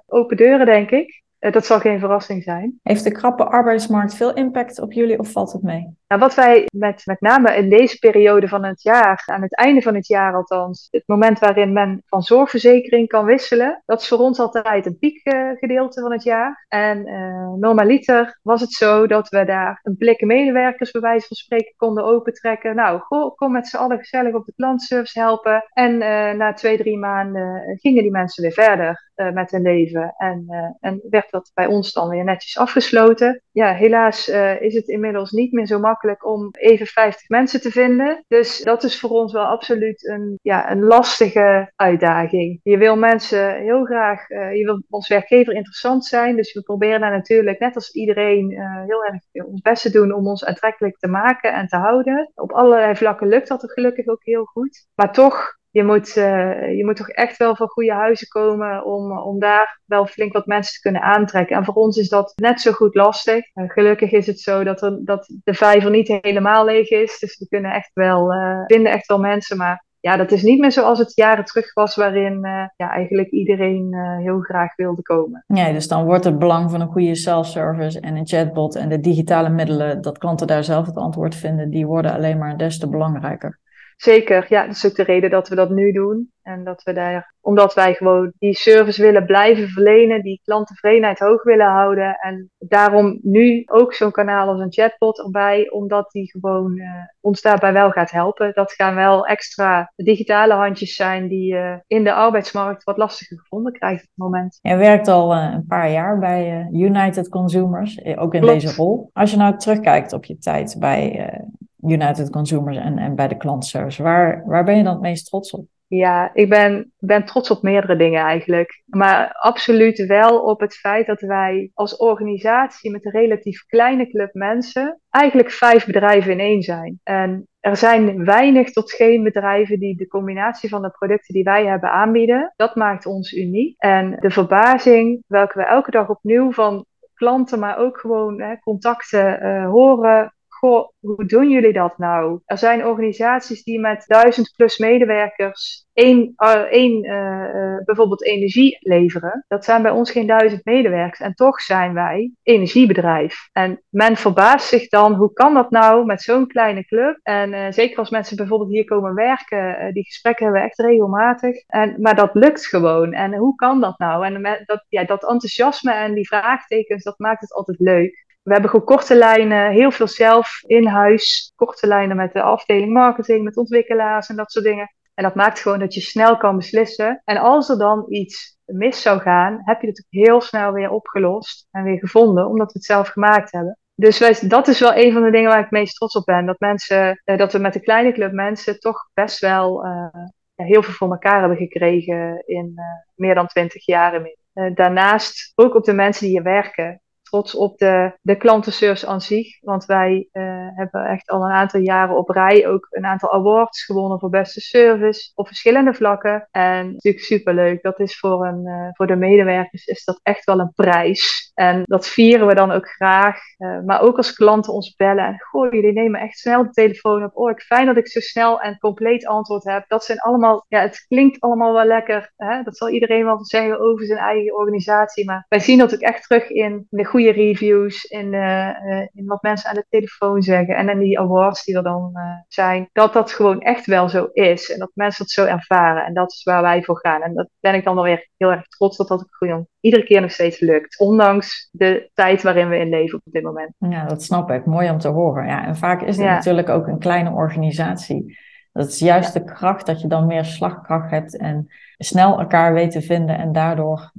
open 0.06 0.38
deuren, 0.38 0.66
denk 0.66 0.90
ik. 0.92 1.24
dat 1.40 1.66
zal 1.66 1.80
geen 1.80 2.00
verrassing 2.00 2.44
zijn. 2.44 2.80
Heeft 2.84 3.04
de 3.04 3.12
krappe 3.12 3.46
arbeidsmarkt 3.46 4.16
veel 4.16 4.34
impact 4.34 4.82
op 4.82 4.92
jullie 4.92 5.20
of 5.20 5.32
valt 5.32 5.52
het 5.52 5.64
mee? 5.64 5.99
Nou, 6.10 6.22
wat 6.22 6.36
wij 6.36 6.66
met, 6.78 7.02
met 7.06 7.22
name 7.22 7.56
in 7.56 7.70
deze 7.70 8.00
periode 8.00 8.48
van 8.48 8.64
het 8.66 8.82
jaar, 8.82 9.24
aan 9.26 9.42
het 9.42 9.56
einde 9.56 9.82
van 9.82 9.96
het 9.96 10.08
jaar 10.08 10.36
althans, 10.36 10.88
het 10.92 11.04
moment 11.06 11.40
waarin 11.40 11.74
men 11.74 12.04
van 12.06 12.22
zorgverzekering 12.22 13.08
kan 13.08 13.26
wisselen, 13.26 13.84
dat 13.86 14.02
is 14.02 14.08
voor 14.08 14.18
ons 14.18 14.40
altijd 14.40 14.86
een 14.86 14.98
piekgedeelte 14.98 16.02
van 16.02 16.12
het 16.12 16.24
jaar. 16.24 16.66
En 16.68 17.08
uh, 17.08 17.54
normaliter 17.60 18.40
was 18.42 18.62
het 18.62 18.72
zo 18.72 19.08
dat 19.08 19.30
we 19.30 19.46
daar 19.46 19.80
een 19.84 19.98
blik 19.98 20.22
medewerkers 20.22 20.92
bij 20.92 21.02
wijze 21.02 21.28
van 21.28 21.38
spreken 21.38 21.74
konden 21.78 22.04
opentrekken. 22.04 22.76
Nou, 22.76 23.02
kom 23.36 23.52
met 23.52 23.68
z'n 23.68 23.78
allen 23.78 23.98
gezellig 24.00 24.34
op 24.34 24.46
de 24.46 24.54
klantservice 24.56 25.20
helpen. 25.20 25.66
En 25.74 25.94
uh, 25.94 26.32
na 26.32 26.54
twee, 26.54 26.78
drie 26.78 26.98
maanden 26.98 27.78
gingen 27.80 28.02
die 28.02 28.12
mensen 28.12 28.44
weer 28.44 28.52
verder 28.54 29.08
met 29.34 29.52
hun 29.52 29.62
leven. 29.62 30.14
En, 30.18 30.46
en 30.80 31.02
werd 31.10 31.32
dat 31.32 31.52
bij 31.54 31.66
ons 31.66 31.94
dan 31.94 32.10
weer 32.10 32.24
netjes 32.24 32.58
afgesloten. 32.58 33.42
Ja, 33.52 33.74
helaas 33.74 34.28
is 34.60 34.74
het 34.74 34.88
inmiddels 34.88 35.32
niet 35.32 35.52
meer 35.52 35.66
zo 35.66 35.80
makkelijk 35.80 35.99
om 36.24 36.50
even 36.52 36.86
50 36.86 37.30
mensen 37.30 37.62
te 37.62 37.72
vinden. 37.72 38.24
Dus 38.28 38.62
dat 38.62 38.84
is 38.84 39.00
voor 39.00 39.10
ons 39.10 39.34
wel 39.34 39.46
absoluut 39.46 40.08
een, 40.08 40.40
ja, 40.42 40.72
een 40.72 40.84
lastige 40.84 41.72
uitdaging. 41.76 42.60
Je 42.64 42.78
wil 42.78 42.96
mensen 42.98 43.56
heel 43.56 43.86
graag, 43.86 44.30
uh, 44.30 44.56
je 44.56 44.66
wil 44.66 44.84
ons 44.90 45.08
werkgever 45.08 45.54
interessant 45.54 46.06
zijn. 46.06 46.36
Dus 46.36 46.54
we 46.54 46.62
proberen 46.62 47.00
daar 47.00 47.12
natuurlijk, 47.12 47.60
net 47.60 47.76
als 47.76 47.92
iedereen, 47.92 48.52
uh, 48.52 48.86
heel 48.86 49.04
erg 49.04 49.46
ons 49.46 49.62
best 49.62 49.82
te 49.82 49.92
doen 49.92 50.14
om 50.14 50.28
ons 50.28 50.46
aantrekkelijk 50.46 50.98
te 50.98 51.08
maken 51.08 51.54
en 51.54 51.68
te 51.68 51.78
houden. 51.78 52.32
Op 52.36 52.52
allerlei 52.52 52.96
vlakken 52.96 53.28
lukt 53.28 53.48
dat 53.48 53.64
er 53.64 53.70
gelukkig 53.70 54.08
ook 54.08 54.24
heel 54.24 54.46
goed. 54.46 54.88
Maar 54.96 55.14
toch 55.14 55.59
je 55.72 55.84
moet, 55.84 56.16
uh, 56.16 56.78
je 56.78 56.86
moet 56.86 56.96
toch 56.96 57.10
echt 57.10 57.38
wel 57.38 57.56
van 57.56 57.68
goede 57.68 57.94
huizen 57.94 58.28
komen 58.28 58.86
om, 58.86 59.18
om 59.18 59.40
daar 59.40 59.82
wel 59.86 60.06
flink 60.06 60.34
wat 60.34 60.46
mensen 60.46 60.74
te 60.74 60.80
kunnen 60.80 61.02
aantrekken. 61.02 61.56
En 61.58 61.66
voor 61.66 61.74
ons 61.74 61.98
is 61.98 62.10
dat 62.10 62.34
net 62.36 62.62
zo 62.62 62.72
goed 62.72 62.96
lastig. 62.96 63.56
Uh, 63.56 63.70
gelukkig 63.70 64.12
is 64.12 64.28
het 64.28 64.40
zo 64.40 64.64
dat, 64.64 64.82
er, 64.82 65.00
dat 65.04 65.34
de 65.44 65.54
vijver 65.54 65.92
niet 65.92 66.08
helemaal 66.22 66.66
leeg 66.66 66.90
is. 66.90 67.20
Dus 67.20 67.38
we 67.38 67.48
kunnen 67.48 67.72
echt 67.72 67.92
wel, 67.94 68.34
uh, 68.34 68.64
vinden 68.66 68.92
echt 68.92 69.08
wel 69.08 69.20
mensen. 69.20 69.58
Maar 69.58 69.86
ja, 70.00 70.18
dat 70.18 70.32
is 70.32 70.44
niet 70.44 70.60
meer 70.60 70.72
zoals 70.72 71.00
het 71.00 71.16
jaren 71.16 71.46
terug 71.46 71.74
was, 71.74 71.96
waarin 71.96 72.40
ja, 72.76 72.92
eigenlijk 72.92 73.30
iedereen 73.30 73.96
heel 74.22 74.40
graag 74.40 74.76
wilde 74.76 75.02
komen. 75.02 75.44
Ja, 75.48 75.72
dus 75.72 75.88
dan 75.88 76.06
wordt 76.06 76.24
het 76.24 76.40
belang 76.40 76.72
van 76.72 76.82
een 76.82 76.92
goede 76.92 77.16
self-service 77.16 78.00
en 78.00 78.16
een 78.16 78.28
chatbot 78.28 78.76
en 78.76 78.90
de 78.90 79.00
digitale 79.00 79.50
middelen, 79.50 80.02
dat 80.02 80.18
klanten 80.18 80.48
daar 80.48 80.64
zelf 80.64 80.86
het 80.86 80.96
antwoord 80.96 81.36
vinden, 81.36 81.70
die 81.70 81.86
worden 81.86 82.14
alleen 82.14 82.38
maar 82.38 82.58
des 82.58 82.80
te 82.80 82.90
belangrijker. 82.90 83.60
Zeker, 84.02 84.46
ja, 84.50 84.66
dat 84.66 84.76
is 84.76 84.86
ook 84.86 84.96
de 84.96 85.04
reden 85.04 85.30
dat 85.30 85.48
we 85.48 85.56
dat 85.56 85.70
nu 85.70 85.92
doen. 85.92 86.32
En 86.42 86.64
dat 86.64 86.84
we 86.84 86.94
daar, 86.94 87.34
omdat 87.42 87.74
wij 87.74 87.94
gewoon 87.94 88.32
die 88.38 88.56
service 88.56 89.02
willen 89.02 89.26
blijven 89.26 89.68
verlenen, 89.68 90.22
die 90.22 90.42
klanttevredenheid 90.44 91.20
hoog 91.20 91.44
willen 91.44 91.68
houden. 91.68 92.18
En 92.20 92.52
daarom 92.58 93.20
nu 93.22 93.64
ook 93.66 93.94
zo'n 93.94 94.12
kanaal 94.12 94.48
als 94.48 94.60
een 94.60 94.72
chatbot 94.72 95.20
erbij, 95.20 95.70
omdat 95.70 96.12
die 96.12 96.32
gewoon 96.32 96.78
uh, 96.78 96.86
ons 97.20 97.42
daarbij 97.42 97.74
wel 97.74 97.92
gaat 97.92 98.12
helpen. 98.12 98.52
Dat 98.54 98.72
gaan 98.72 98.96
wel 98.96 99.26
extra 99.26 99.92
digitale 99.96 100.54
handjes 100.54 100.96
zijn 100.96 101.28
die 101.28 101.54
uh, 101.54 101.76
in 101.88 102.04
de 102.04 102.14
arbeidsmarkt 102.14 102.84
wat 102.84 102.98
lastiger 102.98 103.40
gevonden 103.40 103.74
krijgt 103.74 104.04
op 104.04 104.10
het 104.10 104.18
moment. 104.18 104.60
Je 104.62 104.76
werkt 104.76 105.08
al 105.08 105.36
uh, 105.36 105.52
een 105.54 105.66
paar 105.68 105.92
jaar 105.92 106.20
bij 106.20 106.68
United 106.72 107.30
Consumers, 107.30 108.06
ook 108.16 108.34
in 108.34 108.42
deze 108.42 108.76
rol. 108.76 109.10
Als 109.14 109.32
je 109.32 109.38
nou 109.38 109.58
terugkijkt 109.58 110.14
op 110.14 110.26
je 110.26 110.38
tijd 110.38 110.76
bij 110.80 111.34
United 111.82 112.30
Consumers 112.30 112.78
en, 112.78 112.98
en 112.98 113.16
bij 113.16 113.28
de 113.28 113.38
klantservice, 113.38 114.04
waar, 114.04 114.44
waar 114.46 114.64
ben 114.64 114.78
je 114.78 114.84
dan 114.84 114.94
het 114.94 115.02
meest 115.02 115.26
trots 115.26 115.52
op? 115.52 115.66
Ja, 115.90 116.30
ik 116.34 116.50
ben, 116.50 116.92
ben 116.98 117.26
trots 117.26 117.52
op 117.52 117.62
meerdere 117.62 117.96
dingen 117.96 118.24
eigenlijk. 118.24 118.84
Maar 118.86 119.32
absoluut 119.34 120.06
wel 120.06 120.42
op 120.42 120.60
het 120.60 120.76
feit 120.76 121.08
dat 121.08 121.22
wij 121.22 121.72
als 121.74 121.98
organisatie 121.98 122.92
met 122.92 123.06
een 123.06 123.12
relatief 123.12 123.66
kleine 123.66 124.10
club 124.10 124.34
mensen 124.34 125.00
eigenlijk 125.10 125.52
vijf 125.52 125.86
bedrijven 125.86 126.32
in 126.32 126.40
één 126.40 126.62
zijn. 126.62 127.00
En 127.04 127.48
er 127.60 127.78
zijn 127.78 128.26
weinig 128.26 128.72
tot 128.72 128.92
geen 128.92 129.24
bedrijven 129.24 129.80
die 129.80 129.96
de 129.96 130.08
combinatie 130.08 130.70
van 130.70 130.82
de 130.82 130.90
producten 130.90 131.34
die 131.34 131.44
wij 131.44 131.66
hebben 131.66 131.92
aanbieden. 131.92 132.54
Dat 132.56 132.76
maakt 132.76 133.06
ons 133.06 133.34
uniek. 133.34 133.76
En 133.78 134.16
de 134.20 134.30
verbazing 134.30 135.24
welke 135.28 135.58
we 135.58 135.66
elke 135.66 135.92
dag 135.92 136.10
opnieuw 136.10 136.52
van 136.52 136.86
klanten, 137.14 137.60
maar 137.60 137.78
ook 137.78 137.98
gewoon 137.98 138.42
hè, 138.42 138.60
contacten 138.60 139.44
uh, 139.44 139.70
horen 139.70 140.34
goh, 140.60 140.90
hoe 141.00 141.26
doen 141.26 141.50
jullie 141.50 141.74
dat 141.74 141.98
nou? 141.98 142.40
Er 142.46 142.58
zijn 142.58 142.86
organisaties 142.86 143.64
die 143.64 143.80
met 143.80 144.04
duizend 144.08 144.54
plus 144.56 144.78
medewerkers 144.78 145.88
één, 145.94 146.34
uh, 146.38 146.52
één 146.52 147.06
uh, 147.06 147.86
bijvoorbeeld 147.86 148.26
energie 148.26 148.78
leveren. 148.80 149.46
Dat 149.48 149.66
zijn 149.66 149.82
bij 149.82 149.92
ons 149.92 150.12
geen 150.12 150.28
duizend 150.28 150.66
medewerkers. 150.66 151.20
En 151.20 151.34
toch 151.34 151.62
zijn 151.62 151.94
wij 151.94 152.32
energiebedrijf. 152.44 153.50
En 153.52 153.84
men 153.90 154.16
verbaast 154.16 154.68
zich 154.68 154.88
dan, 154.88 155.14
hoe 155.14 155.34
kan 155.34 155.54
dat 155.54 155.72
nou 155.72 156.06
met 156.06 156.22
zo'n 156.22 156.48
kleine 156.48 156.86
club? 156.86 157.20
En 157.24 157.74
zeker 157.74 157.98
als 157.98 158.10
mensen 158.10 158.38
bijvoorbeeld 158.38 158.72
hier 158.72 158.86
komen 158.86 159.14
werken, 159.14 159.94
die 159.94 160.04
gesprekken 160.04 160.44
hebben 160.44 160.62
we 160.62 160.68
echt 160.68 160.80
regelmatig. 160.80 161.66
En, 161.68 161.96
maar 162.02 162.16
dat 162.16 162.34
lukt 162.34 162.66
gewoon. 162.66 163.14
En 163.14 163.36
hoe 163.36 163.56
kan 163.56 163.82
dat 163.82 164.00
nou? 164.00 164.26
En 164.26 164.64
dat, 164.66 164.86
ja, 164.90 165.04
dat 165.04 165.30
enthousiasme 165.30 165.94
en 165.94 166.14
die 166.14 166.28
vraagtekens, 166.28 167.04
dat 167.04 167.20
maakt 167.20 167.42
het 167.42 167.54
altijd 167.54 167.80
leuk. 167.80 168.28
We 168.50 168.56
hebben 168.56 168.72
gewoon 168.72 168.86
korte 168.86 169.16
lijnen, 169.16 169.72
heel 169.72 169.92
veel 169.92 170.08
zelf 170.08 170.64
in 170.68 170.88
huis. 170.88 171.54
Korte 171.56 171.88
lijnen 171.88 172.16
met 172.16 172.34
de 172.34 172.42
afdeling 172.42 172.94
marketing, 172.94 173.44
met 173.44 173.58
ontwikkelaars 173.58 174.30
en 174.30 174.36
dat 174.36 174.52
soort 174.52 174.66
dingen. 174.66 174.94
En 175.14 175.24
dat 175.24 175.36
maakt 175.36 175.60
gewoon 175.60 175.80
dat 175.80 175.94
je 175.94 176.02
snel 176.02 176.38
kan 176.38 176.56
beslissen. 176.56 177.22
En 177.26 177.38
als 177.38 177.70
er 177.70 177.78
dan 177.78 178.06
iets 178.08 178.58
mis 178.66 179.02
zou 179.02 179.20
gaan, 179.20 179.60
heb 179.64 179.82
je 179.82 179.88
het 179.88 180.06
heel 180.10 180.42
snel 180.42 180.72
weer 180.72 180.90
opgelost 180.90 181.68
en 181.72 181.84
weer 181.84 182.00
gevonden, 182.00 182.48
omdat 182.48 182.68
we 182.72 182.78
het 182.78 182.88
zelf 182.88 183.08
gemaakt 183.08 183.52
hebben. 183.52 183.78
Dus 183.96 184.20
wij, 184.20 184.40
dat 184.48 184.68
is 184.68 184.80
wel 184.80 184.96
een 184.96 185.14
van 185.14 185.24
de 185.24 185.32
dingen 185.32 185.50
waar 185.50 185.58
ik 185.58 185.64
het 185.64 185.80
meest 185.80 185.96
trots 185.96 186.16
op 186.16 186.26
ben. 186.26 186.46
Dat, 186.46 186.60
mensen, 186.60 187.22
eh, 187.24 187.38
dat 187.38 187.54
we 187.54 187.60
met 187.60 187.74
de 187.74 187.82
kleine 187.82 188.12
club 188.12 188.32
mensen 188.32 188.80
toch 188.80 189.10
best 189.14 189.40
wel 189.40 189.86
uh, 189.86 190.08
heel 190.56 190.84
veel 190.84 190.94
voor 190.94 191.12
elkaar 191.12 191.40
hebben 191.40 191.58
gekregen 191.58 192.44
in 192.46 192.72
uh, 192.76 192.84
meer 193.16 193.36
dan 193.36 193.48
twintig 193.48 193.86
jaar. 193.86 194.36
daarnaast 194.74 195.52
ook 195.56 195.76
op 195.76 195.84
de 195.84 195.94
mensen 195.94 196.26
die 196.26 196.32
hier 196.32 196.44
werken 196.44 197.02
trots 197.30 197.56
op 197.56 197.78
de, 197.78 198.18
de 198.22 198.36
klantenservice 198.36 199.08
aan 199.08 199.22
zich. 199.22 199.62
Want 199.62 199.86
wij 199.86 200.30
uh, 200.34 200.68
hebben 200.76 201.06
echt 201.06 201.30
al 201.30 201.42
een 201.42 201.52
aantal 201.52 201.80
jaren 201.80 202.18
op 202.18 202.30
rij 202.30 202.68
ook 202.68 202.88
een 202.90 203.06
aantal 203.06 203.32
awards 203.32 203.84
gewonnen 203.84 204.20
voor 204.20 204.30
beste 204.30 204.62
service 204.62 205.32
op 205.36 205.48
verschillende 205.48 205.94
vlakken. 205.94 206.48
En 206.52 206.92
natuurlijk 206.92 207.24
superleuk. 207.24 207.82
Dat 207.82 208.00
is 208.00 208.20
voor, 208.20 208.46
een, 208.46 208.68
uh, 208.68 208.88
voor 208.92 209.08
de 209.08 209.16
medewerkers 209.16 209.86
is 209.86 210.04
dat 210.04 210.20
echt 210.24 210.44
wel 210.44 210.60
een 210.60 210.74
prijs. 210.76 211.52
En 211.54 211.82
dat 211.86 212.08
vieren 212.08 212.48
we 212.48 212.56
dan 212.56 212.72
ook 212.72 212.88
graag. 212.88 213.38
Uh, 213.58 213.80
maar 213.86 214.02
ook 214.02 214.18
als 214.18 214.34
klanten 214.34 214.74
ons 214.74 214.96
bellen 214.96 215.26
en 215.26 215.40
goh, 215.40 215.72
jullie 215.72 215.94
nemen 215.94 216.20
echt 216.20 216.38
snel 216.38 216.64
de 216.64 216.70
telefoon 216.70 217.24
op. 217.24 217.38
Oh, 217.38 217.50
ik 217.50 217.62
fijn 217.62 217.86
dat 217.86 217.98
ik 217.98 218.08
zo 218.08 218.20
snel 218.20 218.62
en 218.62 218.78
compleet 218.78 219.26
antwoord 219.26 219.64
heb. 219.64 219.86
Dat 219.88 220.04
zijn 220.04 220.20
allemaal, 220.20 220.66
ja, 220.68 220.82
het 220.82 221.06
klinkt 221.08 221.40
allemaal 221.40 221.74
wel 221.74 221.86
lekker. 221.86 222.34
Hè? 222.36 222.64
Dat 222.64 222.78
zal 222.78 222.90
iedereen 222.90 223.26
wel 223.26 223.46
zeggen 223.46 223.80
over 223.80 224.06
zijn 224.06 224.20
eigen 224.20 224.58
organisatie. 224.58 225.26
Maar 225.26 225.46
wij 225.50 225.60
zien 225.60 225.78
dat 225.78 225.94
ook 225.94 226.00
echt 226.00 226.24
terug 226.24 226.50
in 226.50 226.88
de 226.90 227.06
goede 227.06 227.19
goede 227.20 227.42
reviews 227.42 228.04
in, 228.04 228.34
uh, 228.34 228.70
in 229.14 229.26
wat 229.26 229.42
mensen 229.42 229.70
aan 229.70 229.76
de 229.76 229.86
telefoon 229.90 230.42
zeggen 230.42 230.76
en 230.76 230.90
in 230.90 231.00
die 231.00 231.20
awards 231.20 231.64
die 231.64 231.76
er 231.76 231.84
dan 231.84 232.12
uh, 232.14 232.22
zijn, 232.48 232.90
dat 232.92 233.14
dat 233.14 233.32
gewoon 233.32 233.62
echt 233.62 233.86
wel 233.86 234.10
zo 234.10 234.30
is 234.34 234.72
en 234.72 234.80
dat 234.80 234.92
mensen 234.94 235.24
dat 235.24 235.34
zo 235.34 235.46
ervaren 235.46 236.06
en 236.06 236.14
dat 236.14 236.32
is 236.32 236.44
waar 236.44 236.62
wij 236.62 236.84
voor 236.84 237.00
gaan. 237.00 237.22
En 237.22 237.34
dat 237.34 237.50
ben 237.60 237.74
ik 237.74 237.84
dan 237.84 237.96
wel 237.96 238.04
weer 238.04 238.30
heel 238.38 238.52
erg 238.52 238.68
trots 238.68 238.98
dat 238.98 239.08
dat 239.08 239.20
ook 239.20 239.36
gewoon 239.36 239.68
iedere 239.80 240.04
keer 240.04 240.22
nog 240.22 240.32
steeds 240.32 240.60
lukt, 240.60 241.00
ondanks 241.00 241.70
de 241.72 242.10
tijd 242.14 242.42
waarin 242.42 242.70
we 242.70 242.78
in 242.78 242.90
leven 242.90 243.22
op 243.26 243.34
dit 243.34 243.44
moment. 243.44 243.74
Ja, 243.78 244.06
dat 244.06 244.24
snap 244.24 244.52
ik. 244.52 244.66
Mooi 244.66 244.90
om 244.90 245.00
te 245.00 245.08
horen. 245.08 245.48
Ja, 245.48 245.66
en 245.66 245.76
vaak 245.76 246.02
is 246.02 246.18
het 246.18 246.26
natuurlijk 246.26 246.70
ook 246.70 246.88
een 246.88 247.00
kleine 247.00 247.32
organisatie. 247.32 248.38
Dat 248.72 248.88
is 248.88 249.00
juist 249.00 249.34
de 249.34 249.44
kracht 249.44 249.86
dat 249.86 250.02
je 250.02 250.08
dan 250.08 250.28
meer 250.28 250.46
slagkracht 250.46 251.12
hebt 251.12 251.38
en 251.38 251.68
snel 251.98 252.40
elkaar 252.40 252.74
weet 252.74 252.92
te 252.92 253.02
vinden 253.02 253.38
en 253.38 253.52
daardoor 253.52 254.12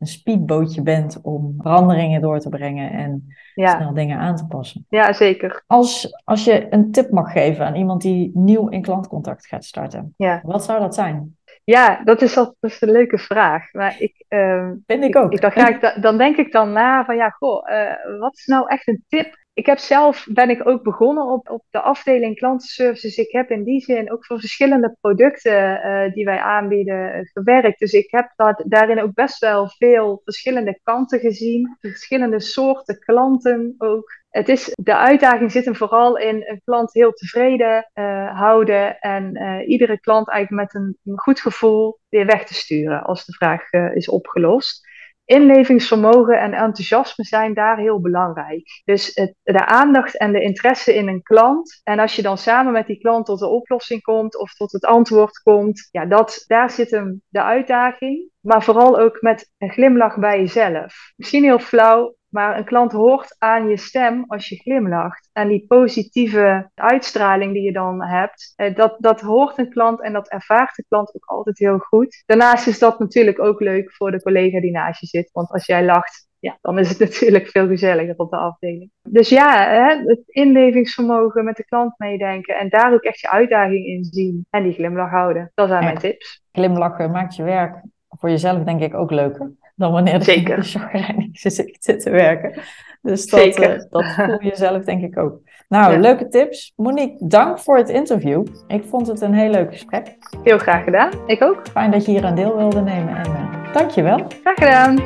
een 0.00 0.06
speedbootje 0.06 0.82
bent 0.82 1.20
om 1.22 1.54
veranderingen 1.58 2.20
door 2.20 2.38
te 2.38 2.48
brengen 2.48 2.90
en 2.90 3.34
snel 3.54 3.94
dingen 3.94 4.18
aan 4.18 4.36
te 4.36 4.46
passen. 4.46 4.86
Ja, 4.88 5.12
zeker. 5.12 5.62
Als, 5.66 6.20
als 6.24 6.44
je 6.44 6.66
een 6.70 6.90
tip 6.90 7.10
mag 7.10 7.32
geven 7.32 7.66
aan 7.66 7.74
iemand 7.74 8.02
die 8.02 8.30
nieuw 8.34 8.68
in 8.68 8.82
klantcontact 8.82 9.46
gaat 9.46 9.64
starten, 9.64 10.14
ja. 10.16 10.40
wat 10.44 10.64
zou 10.64 10.80
dat 10.80 10.94
zijn? 10.94 11.38
Ja, 11.64 12.04
dat 12.04 12.22
is, 12.22 12.36
al, 12.36 12.56
dat 12.60 12.70
is 12.70 12.80
een 12.80 12.90
leuke 12.90 13.18
vraag. 13.18 13.72
Maar 13.72 13.96
ik, 13.98 14.24
uh, 14.28 14.70
Vind 14.86 15.04
ik 15.04 15.16
ook. 15.16 15.32
Ik, 15.32 15.40
dan, 15.40 15.52
ga 15.52 15.68
ik, 15.68 16.02
dan 16.02 16.18
denk 16.18 16.36
ik 16.36 16.52
dan 16.52 16.72
na 16.72 17.04
van 17.04 17.16
ja, 17.16 17.28
goh, 17.28 17.70
uh, 17.70 18.18
wat 18.20 18.36
is 18.36 18.46
nou 18.46 18.68
echt 18.68 18.88
een 18.88 19.04
tip 19.08 19.39
ik 19.52 19.66
heb 19.66 19.78
zelf, 19.78 20.26
ben 20.30 20.50
ik 20.50 20.68
ook 20.68 20.82
begonnen 20.82 21.26
op, 21.26 21.50
op 21.50 21.64
de 21.70 21.80
afdeling 21.80 22.36
klantenservices. 22.36 23.16
Ik 23.16 23.32
heb 23.32 23.50
in 23.50 23.64
die 23.64 23.80
zin 23.80 24.12
ook 24.12 24.26
voor 24.26 24.40
verschillende 24.40 24.96
producten 25.00 25.86
uh, 25.86 26.12
die 26.12 26.24
wij 26.24 26.38
aanbieden 26.38 27.16
uh, 27.16 27.20
gewerkt. 27.22 27.78
Dus 27.78 27.92
ik 27.92 28.10
heb 28.10 28.32
dat, 28.36 28.64
daarin 28.66 29.02
ook 29.02 29.14
best 29.14 29.38
wel 29.38 29.68
veel 29.68 30.20
verschillende 30.24 30.80
kanten 30.82 31.20
gezien. 31.20 31.76
Verschillende 31.80 32.40
soorten 32.40 32.98
klanten 32.98 33.74
ook. 33.78 34.18
Het 34.28 34.48
is, 34.48 34.72
de 34.82 34.96
uitdaging 34.96 35.52
zit 35.52 35.64
hem 35.64 35.76
vooral 35.76 36.16
in 36.16 36.42
een 36.46 36.60
klant 36.64 36.92
heel 36.92 37.12
tevreden 37.12 37.90
uh, 37.94 38.38
houden 38.38 38.98
en 38.98 39.36
iedere 39.66 40.00
klant 40.00 40.28
eigenlijk 40.28 40.62
met 40.72 40.82
een, 40.82 40.98
een, 41.04 41.18
goed 41.18 41.40
gevoel 41.40 41.98
weer 42.08 42.26
weg 42.26 42.44
te 42.44 42.54
sturen 42.54 43.02
als 43.02 43.24
de 43.24 43.32
vraag 43.32 43.72
is 43.94 44.08
opgelost 44.08 44.88
inlevingsvermogen 45.30 46.40
en 46.40 46.52
enthousiasme 46.52 47.24
zijn 47.24 47.54
daar 47.54 47.78
heel 47.78 48.00
belangrijk. 48.00 48.80
Dus 48.84 49.10
het, 49.14 49.34
de 49.42 49.66
aandacht 49.66 50.16
en 50.16 50.32
de 50.32 50.40
interesse 50.40 50.94
in 50.94 51.08
een 51.08 51.22
klant. 51.22 51.80
En 51.82 51.98
als 51.98 52.16
je 52.16 52.22
dan 52.22 52.38
samen 52.38 52.72
met 52.72 52.86
die 52.86 52.98
klant 52.98 53.26
tot 53.26 53.38
de 53.38 53.48
oplossing 53.48 54.02
komt 54.02 54.38
of 54.38 54.54
tot 54.54 54.72
het 54.72 54.84
antwoord 54.84 55.42
komt, 55.42 55.88
ja, 55.90 56.06
dat, 56.06 56.44
daar 56.46 56.70
zit 56.70 56.90
hem 56.90 57.22
de 57.28 57.42
uitdaging. 57.42 58.30
Maar 58.40 58.62
vooral 58.62 58.98
ook 58.98 59.20
met 59.20 59.50
een 59.58 59.70
glimlach 59.70 60.18
bij 60.18 60.38
jezelf. 60.38 61.12
Misschien 61.16 61.44
heel 61.44 61.58
flauw, 61.58 62.14
maar 62.30 62.58
een 62.58 62.64
klant 62.64 62.92
hoort 62.92 63.36
aan 63.38 63.68
je 63.68 63.76
stem 63.76 64.24
als 64.26 64.48
je 64.48 64.56
glimlacht. 64.56 65.28
En 65.32 65.48
die 65.48 65.64
positieve 65.68 66.70
uitstraling 66.74 67.52
die 67.52 67.62
je 67.62 67.72
dan 67.72 68.02
hebt, 68.02 68.52
eh, 68.56 68.74
dat, 68.74 68.96
dat 68.98 69.20
hoort 69.20 69.58
een 69.58 69.70
klant 69.70 70.02
en 70.02 70.12
dat 70.12 70.28
ervaart 70.28 70.76
de 70.76 70.84
klant 70.88 71.14
ook 71.14 71.24
altijd 71.24 71.58
heel 71.58 71.78
goed. 71.78 72.22
Daarnaast 72.26 72.66
is 72.66 72.78
dat 72.78 72.98
natuurlijk 72.98 73.40
ook 73.40 73.60
leuk 73.60 73.94
voor 73.94 74.10
de 74.10 74.22
collega 74.22 74.60
die 74.60 74.70
naast 74.70 75.00
je 75.00 75.06
zit. 75.06 75.30
Want 75.32 75.50
als 75.50 75.66
jij 75.66 75.84
lacht, 75.84 76.28
ja, 76.38 76.58
dan 76.60 76.78
is 76.78 76.88
het 76.88 76.98
natuurlijk 77.08 77.46
veel 77.46 77.66
gezelliger 77.66 78.14
op 78.16 78.30
de 78.30 78.36
afdeling. 78.36 78.90
Dus 79.02 79.28
ja, 79.28 79.68
hè, 79.68 79.96
het 80.04 80.22
inlevingsvermogen 80.26 81.44
met 81.44 81.56
de 81.56 81.64
klant 81.64 81.94
meedenken 81.98 82.58
en 82.58 82.68
daar 82.68 82.92
ook 82.92 83.02
echt 83.02 83.20
je 83.20 83.30
uitdaging 83.30 83.86
in 83.86 84.04
zien 84.04 84.46
en 84.50 84.62
die 84.62 84.72
glimlach 84.72 85.10
houden. 85.10 85.50
Dat 85.54 85.68
zijn 85.68 85.84
mijn 85.84 85.98
tips. 85.98 86.42
Glimlachen 86.52 87.10
maakt 87.10 87.36
je 87.36 87.42
werk 87.42 87.82
voor 88.08 88.30
jezelf 88.30 88.62
denk 88.62 88.80
ik 88.80 88.94
ook 88.94 89.10
leuker 89.10 89.52
dan 89.80 89.92
wanneer 89.92 90.22
Zeker. 90.22 90.64
chagrijnig 90.64 91.28
zit 91.32 92.00
te 92.00 92.10
werken. 92.10 92.62
Dus 93.02 93.26
dat. 93.26 93.58
Uh, 93.58 93.78
dat 93.90 94.04
voel 94.04 94.42
je 94.42 94.52
zelf 94.54 94.84
denk 94.84 95.02
ik 95.02 95.18
ook. 95.18 95.40
Nou, 95.68 95.98
leuke 95.98 96.28
tips. 96.28 96.72
Monique, 96.76 97.26
dank 97.28 97.58
voor 97.58 97.76
het 97.76 97.88
interview. 97.88 98.46
Ik 98.66 98.84
vond 98.88 99.06
het 99.06 99.20
een 99.20 99.34
heel 99.34 99.50
leuk 99.50 99.72
gesprek. 99.72 100.16
Heel 100.42 100.58
graag 100.58 100.84
gedaan. 100.84 101.10
Ik 101.26 101.42
ook. 101.42 101.68
Fijn 101.68 101.90
dat 101.90 102.04
je 102.04 102.10
hier 102.10 102.24
aan 102.24 102.34
deel 102.34 102.56
wilde 102.56 102.80
nemen 102.80 103.16
en 103.16 103.30
uh, 103.30 103.72
dank 103.72 103.90
je 103.90 104.02
wel. 104.02 104.26
Graag 104.42 104.54
gedaan. 104.54 104.98